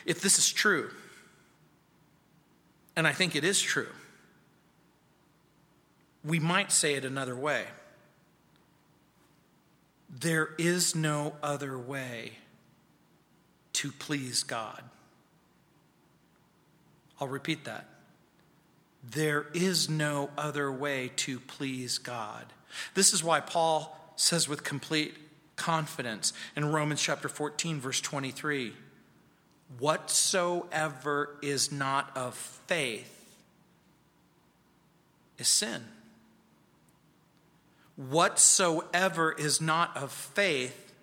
[0.06, 0.90] If this is true,
[2.96, 3.90] and I think it is true,
[6.24, 7.66] we might say it another way.
[10.20, 12.34] There is no other way
[13.74, 14.84] to please God.
[17.20, 17.88] I'll repeat that.
[19.04, 22.46] There is no other way to please God.
[22.94, 25.16] This is why Paul says with complete
[25.56, 28.74] confidence in Romans chapter 14, verse 23
[29.80, 33.38] Whatsoever is not of faith
[35.40, 35.84] is sin.
[37.96, 40.94] Whatsoever is not of faith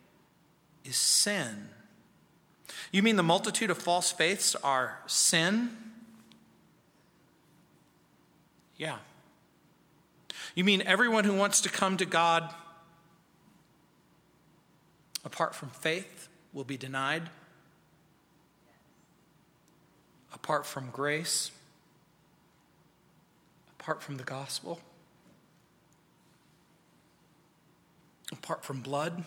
[0.85, 1.69] is sin.
[2.91, 5.71] You mean the multitude of false faiths are sin?
[8.77, 8.97] Yeah.
[10.55, 12.53] You mean everyone who wants to come to God
[15.25, 17.31] apart from faith will be denied?
[20.35, 21.53] Apart from grace?
[23.79, 24.81] Apart from the gospel?
[28.33, 29.25] Apart from blood?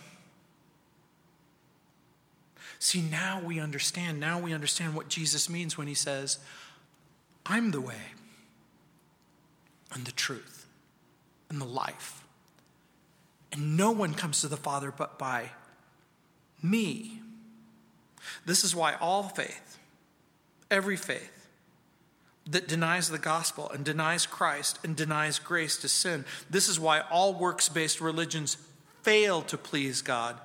[2.78, 4.20] See, now we understand.
[4.20, 6.38] Now we understand what Jesus means when he says,
[7.46, 8.12] I'm the way
[9.92, 10.66] and the truth
[11.48, 12.24] and the life.
[13.52, 15.50] And no one comes to the Father but by
[16.62, 17.20] me.
[18.44, 19.78] This is why all faith,
[20.70, 21.48] every faith,
[22.46, 26.24] that denies the gospel and denies Christ and denies grace to sin.
[26.50, 28.56] This is why all works based religions
[29.04, 30.40] fail to please God.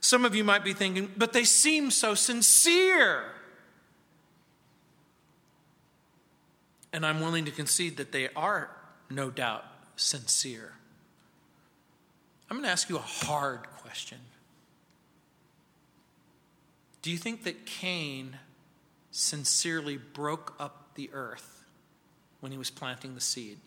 [0.00, 3.24] Some of you might be thinking, but they seem so sincere.
[6.92, 8.70] And I'm willing to concede that they are,
[9.10, 9.64] no doubt,
[9.96, 10.72] sincere.
[12.48, 14.18] I'm going to ask you a hard question.
[17.02, 18.38] Do you think that Cain
[19.10, 21.64] sincerely broke up the earth
[22.40, 23.58] when he was planting the seed?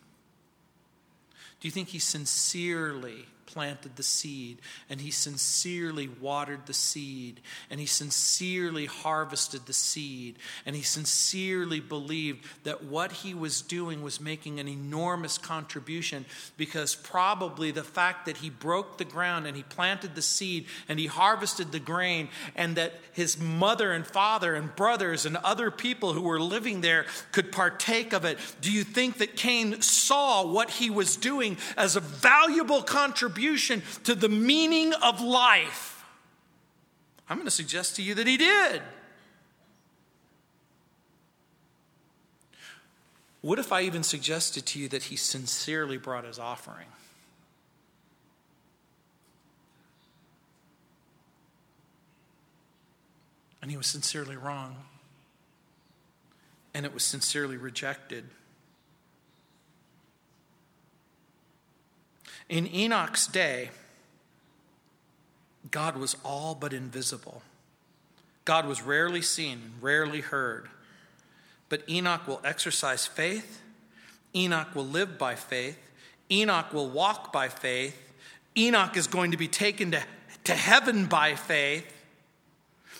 [1.60, 4.58] Do you think he sincerely planted the seed
[4.90, 7.40] and he sincerely watered the seed
[7.70, 10.36] and he sincerely harvested the seed
[10.66, 16.26] and he sincerely believed that what he was doing was making an enormous contribution
[16.58, 20.98] because probably the fact that he broke the ground and he planted the seed and
[20.98, 26.14] he harvested the grain and that his mother and father and brothers and other people
[26.14, 28.40] who were living there could partake of it.
[28.62, 33.82] Do you think that Cain saw what he was doing as a valuable contribution contribution
[34.04, 36.06] to the meaning of life?
[37.30, 38.82] I'm going to suggest to you that he did.
[43.42, 46.88] What if I even suggested to you that he sincerely brought his offering?
[53.62, 54.76] And he was sincerely wrong.
[56.74, 58.26] And it was sincerely rejected.
[62.54, 63.72] In Enoch's day,
[65.72, 67.42] God was all but invisible.
[68.46, 70.70] God was rarely seen, rarely heard.
[71.68, 73.60] But Enoch will exercise faith.
[74.36, 75.80] Enoch will live by faith.
[76.30, 78.00] Enoch will walk by faith.
[78.56, 80.04] Enoch is going to be taken to,
[80.44, 81.92] to heaven by faith.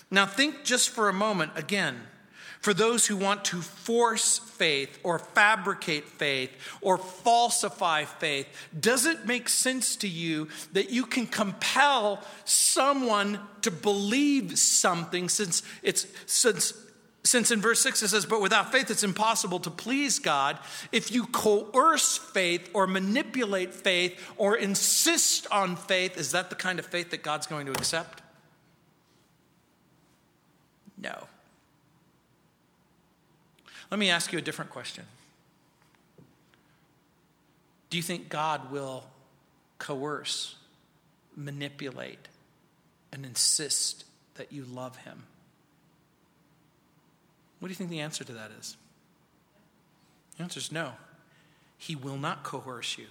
[0.10, 2.02] Now, think just for a moment again
[2.64, 6.50] for those who want to force faith or fabricate faith
[6.80, 8.48] or falsify faith.
[8.80, 15.62] Does it make sense to you that you can compel someone to believe something since
[15.84, 16.74] it's since
[17.26, 20.58] since in verse 6 it says, But without faith it's impossible to please God.
[20.94, 26.80] If you coerce faith or manipulate faith or insist on faith, is that the kind
[26.80, 28.22] of faith that God's going to accept?
[30.98, 31.28] No.
[33.94, 35.04] Let me ask you a different question.
[37.92, 39.04] Do you think God will
[39.78, 40.56] coerce,
[41.36, 42.28] manipulate,
[43.12, 45.22] and insist that you love Him?
[47.60, 48.78] What do you think the answer to that is?
[50.38, 50.94] The answer is no.
[51.78, 53.10] He will not coerce you,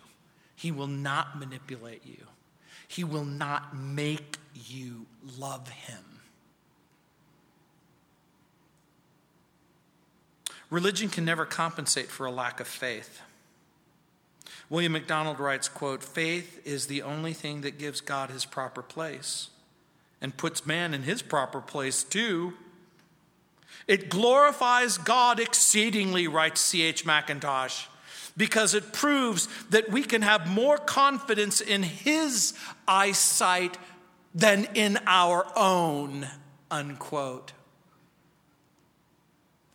[0.56, 2.26] He will not manipulate you,
[2.88, 5.06] He will not make you
[5.38, 6.11] love Him.
[10.72, 13.20] Religion can never compensate for a lack of faith.
[14.70, 19.50] William MacDonald writes, quote, faith is the only thing that gives God his proper place
[20.22, 22.54] and puts man in his proper place too.
[23.86, 27.04] It glorifies God exceedingly, writes C.H.
[27.04, 27.84] Mackintosh,
[28.34, 32.54] because it proves that we can have more confidence in his
[32.88, 33.76] eyesight
[34.34, 36.26] than in our own,
[36.70, 37.52] unquote.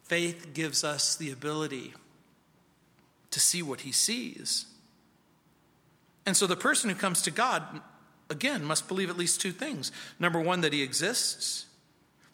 [0.07, 1.93] Faith gives us the ability
[3.31, 4.65] to see what he sees.
[6.25, 7.63] And so the person who comes to God,
[8.29, 9.91] again, must believe at least two things.
[10.19, 11.65] Number one, that he exists.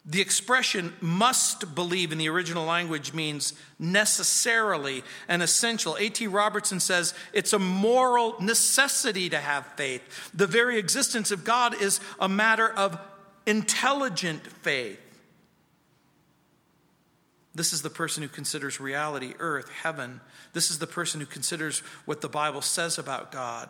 [0.06, 5.96] The expression must believe in the original language means necessarily and essential.
[5.98, 6.26] A.T.
[6.26, 10.30] Robertson says it's a moral necessity to have faith.
[10.34, 12.98] The very existence of God is a matter of
[13.46, 15.00] intelligent faith.
[17.54, 20.20] This is the person who considers reality, earth, heaven.
[20.52, 23.68] This is the person who considers what the Bible says about God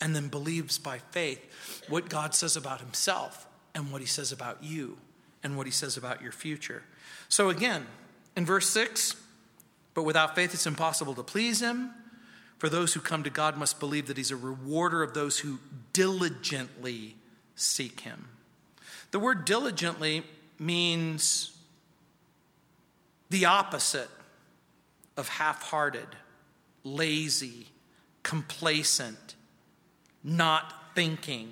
[0.00, 4.62] and then believes by faith what God says about himself and what he says about
[4.64, 4.98] you
[5.42, 6.82] and what he says about your future.
[7.28, 7.86] So, again,
[8.36, 9.16] in verse 6,
[9.94, 11.90] but without faith it's impossible to please him.
[12.58, 15.58] For those who come to God must believe that he's a rewarder of those who
[15.92, 17.16] diligently
[17.54, 18.28] seek him.
[19.10, 20.22] The word diligently
[20.58, 21.51] means
[23.32, 24.10] the opposite
[25.16, 26.06] of half hearted,
[26.84, 27.66] lazy,
[28.22, 29.36] complacent,
[30.22, 31.50] not thinking.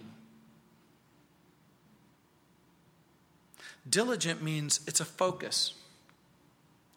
[3.89, 5.72] Diligent means it's a focus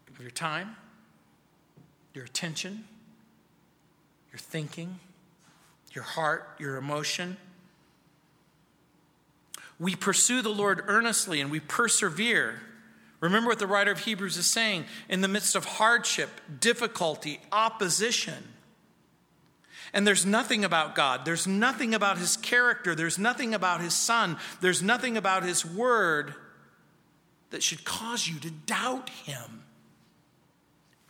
[0.10, 0.76] of your time,
[2.14, 2.84] your attention,
[4.34, 5.00] your thinking,
[5.94, 7.38] your heart, your emotion.
[9.80, 12.60] We pursue the Lord earnestly and we persevere.
[13.24, 18.49] Remember what the writer of Hebrews is saying in the midst of hardship, difficulty, opposition.
[19.93, 21.24] And there's nothing about God.
[21.24, 22.95] There's nothing about his character.
[22.95, 24.36] There's nothing about his son.
[24.59, 26.36] There's nothing about his word
[27.51, 29.63] that should cause you to doubt him.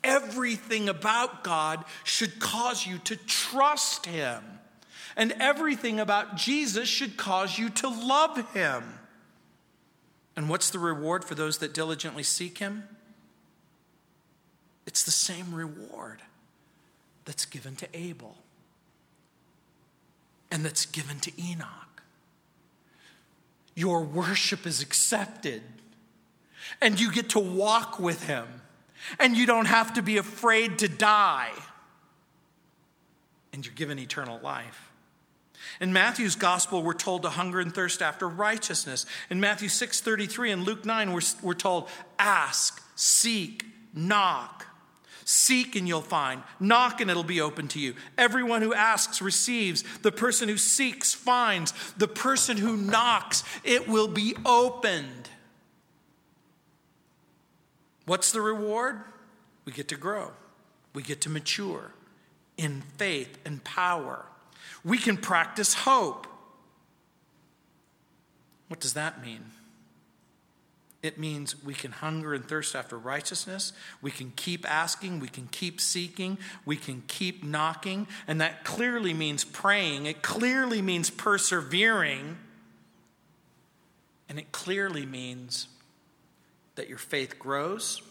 [0.03, 4.43] Everything about God should cause you to trust him.
[5.15, 8.83] And everything about Jesus should cause you to love him.
[10.35, 12.87] And what's the reward for those that diligently seek him?
[14.85, 16.21] It's the same reward
[17.25, 18.35] that's given to Abel
[20.51, 22.03] and that's given to Enoch.
[23.75, 25.61] Your worship is accepted
[26.81, 28.47] and you get to walk with him,
[29.19, 31.51] and you don't have to be afraid to die,
[33.51, 34.92] and you're given eternal life.
[35.83, 39.05] In Matthew's gospel, we're told to hunger and thirst after righteousness.
[39.29, 44.65] In Matthew 6:33 and Luke 9, we're, we're told, ask, seek, knock.
[45.25, 46.41] Seek and you'll find.
[46.57, 47.95] Knock and it'll be open to you.
[48.17, 49.83] Everyone who asks receives.
[50.03, 51.73] The person who seeks finds.
[51.97, 55.29] The person who knocks, it will be opened.
[58.05, 59.01] What's the reward?
[59.65, 60.31] We get to grow,
[60.93, 61.91] we get to mature
[62.55, 64.27] in faith and power.
[64.83, 66.27] We can practice hope.
[68.67, 69.45] What does that mean?
[71.03, 73.73] It means we can hunger and thirst after righteousness.
[74.01, 75.19] We can keep asking.
[75.19, 76.37] We can keep seeking.
[76.65, 78.07] We can keep knocking.
[78.25, 80.05] And that clearly means praying.
[80.05, 82.37] It clearly means persevering.
[84.29, 85.67] And it clearly means
[86.75, 88.01] that your faith grows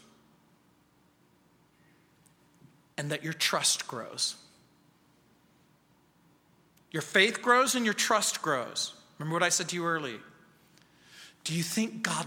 [2.99, 4.37] and that your trust grows.
[6.93, 8.95] Your faith grows and your trust grows.
[9.19, 10.21] Remember what I said to you earlier.
[11.45, 12.27] Do you think God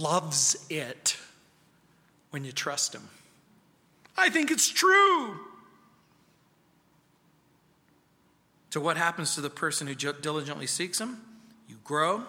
[0.00, 1.16] loves it
[2.30, 3.08] when you trust Him?
[4.16, 5.36] I think it's true.
[8.70, 11.20] So, what happens to the person who diligently seeks Him?
[11.68, 12.24] You grow,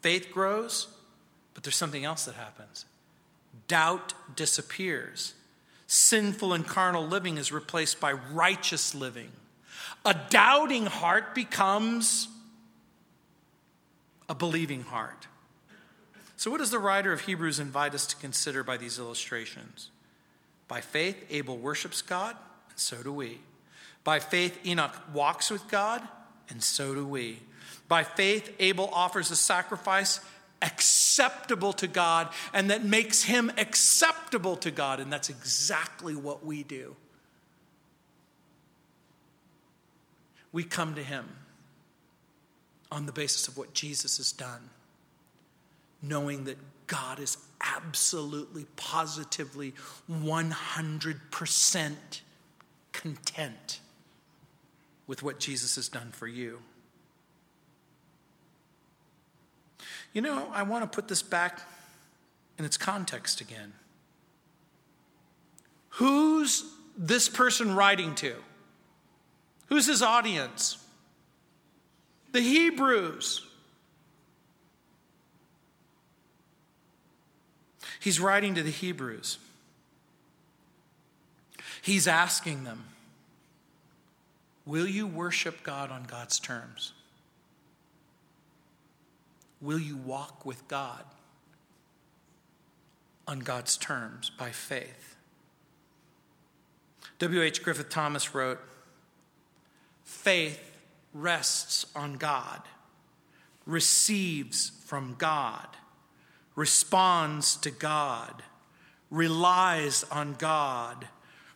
[0.00, 0.88] faith grows,
[1.54, 2.86] but there's something else that happens
[3.68, 5.34] doubt disappears.
[5.86, 9.30] Sinful and carnal living is replaced by righteous living.
[10.04, 12.28] A doubting heart becomes
[14.28, 15.26] a believing heart.
[16.36, 19.90] So, what does the writer of Hebrews invite us to consider by these illustrations?
[20.66, 22.36] By faith, Abel worships God,
[22.70, 23.38] and so do we.
[24.04, 26.02] By faith, Enoch walks with God,
[26.48, 27.38] and so do we.
[27.86, 30.20] By faith, Abel offers a sacrifice,
[30.62, 35.00] acceptable to God and that makes him acceptable to God.
[35.00, 36.96] And that's exactly what we do.
[40.52, 41.28] We come to him
[42.90, 44.70] on the basis of what Jesus has done,
[46.02, 49.72] knowing that God is absolutely, positively,
[50.10, 51.92] 100%
[52.92, 53.80] content
[55.06, 56.58] with what Jesus has done for you.
[60.12, 61.62] You know, I want to put this back
[62.58, 63.72] in its context again.
[65.90, 66.64] Who's
[66.96, 68.34] this person writing to?
[69.72, 70.76] Who's his audience?
[72.32, 73.46] The Hebrews.
[77.98, 79.38] He's writing to the Hebrews.
[81.80, 82.84] He's asking them,
[84.66, 86.92] Will you worship God on God's terms?
[89.62, 91.02] Will you walk with God
[93.26, 95.16] on God's terms by faith?
[97.20, 97.62] W.H.
[97.62, 98.60] Griffith Thomas wrote
[100.12, 100.60] Faith
[101.12, 102.62] rests on God,
[103.66, 105.66] receives from God,
[106.54, 108.44] responds to God,
[109.10, 111.08] relies on God,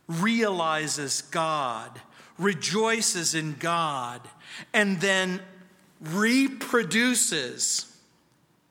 [0.08, 2.00] realizes God,
[2.38, 4.22] rejoices in God,
[4.74, 5.40] and then
[6.00, 7.96] reproduces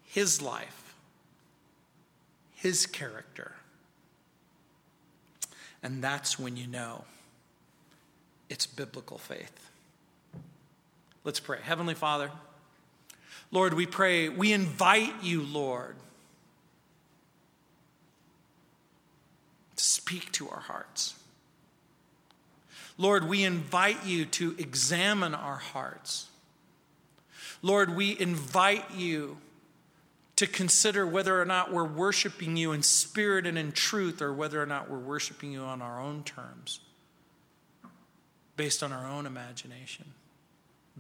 [0.04, 0.94] his life,
[2.54, 3.56] his character.
[5.82, 7.06] And that's when you know
[8.50, 9.72] it's biblical faith.
[11.26, 11.58] Let's pray.
[11.62, 12.30] Heavenly Father,
[13.52, 15.96] Lord, we pray, we invite you, Lord,
[19.76, 21.16] to speak to our hearts.
[22.98, 26.28] Lord, we invite you to examine our hearts.
[27.64, 29.38] Lord, we invite you
[30.36, 34.62] to consider whether or not we're worshiping you in spirit and in truth, or whether
[34.62, 36.82] or not we're worshiping you on our own terms,
[38.56, 40.06] based on our own imagination,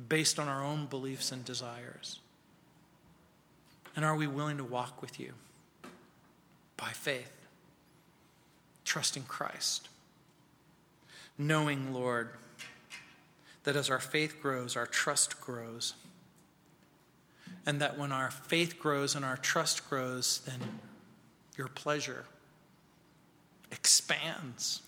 [0.07, 2.19] based on our own beliefs and desires.
[3.95, 5.33] And are we willing to walk with you
[6.75, 7.31] by faith,
[8.83, 9.89] trusting Christ?
[11.37, 12.29] knowing, Lord,
[13.63, 15.93] that as our faith grows, our trust grows.
[17.65, 20.59] And that when our faith grows and our trust grows, then
[21.57, 22.25] your pleasure
[23.71, 24.81] expands.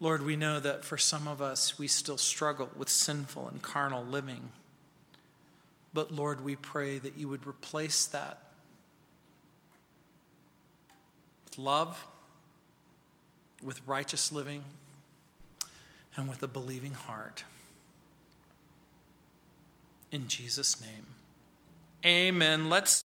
[0.00, 4.04] Lord, we know that for some of us, we still struggle with sinful and carnal
[4.04, 4.50] living.
[5.92, 8.38] But Lord, we pray that you would replace that
[11.44, 12.06] with love
[13.62, 14.62] with righteous living
[16.16, 17.44] and with a believing heart.
[20.10, 21.06] In Jesus' name.
[22.04, 22.70] Amen.
[22.70, 23.04] Let's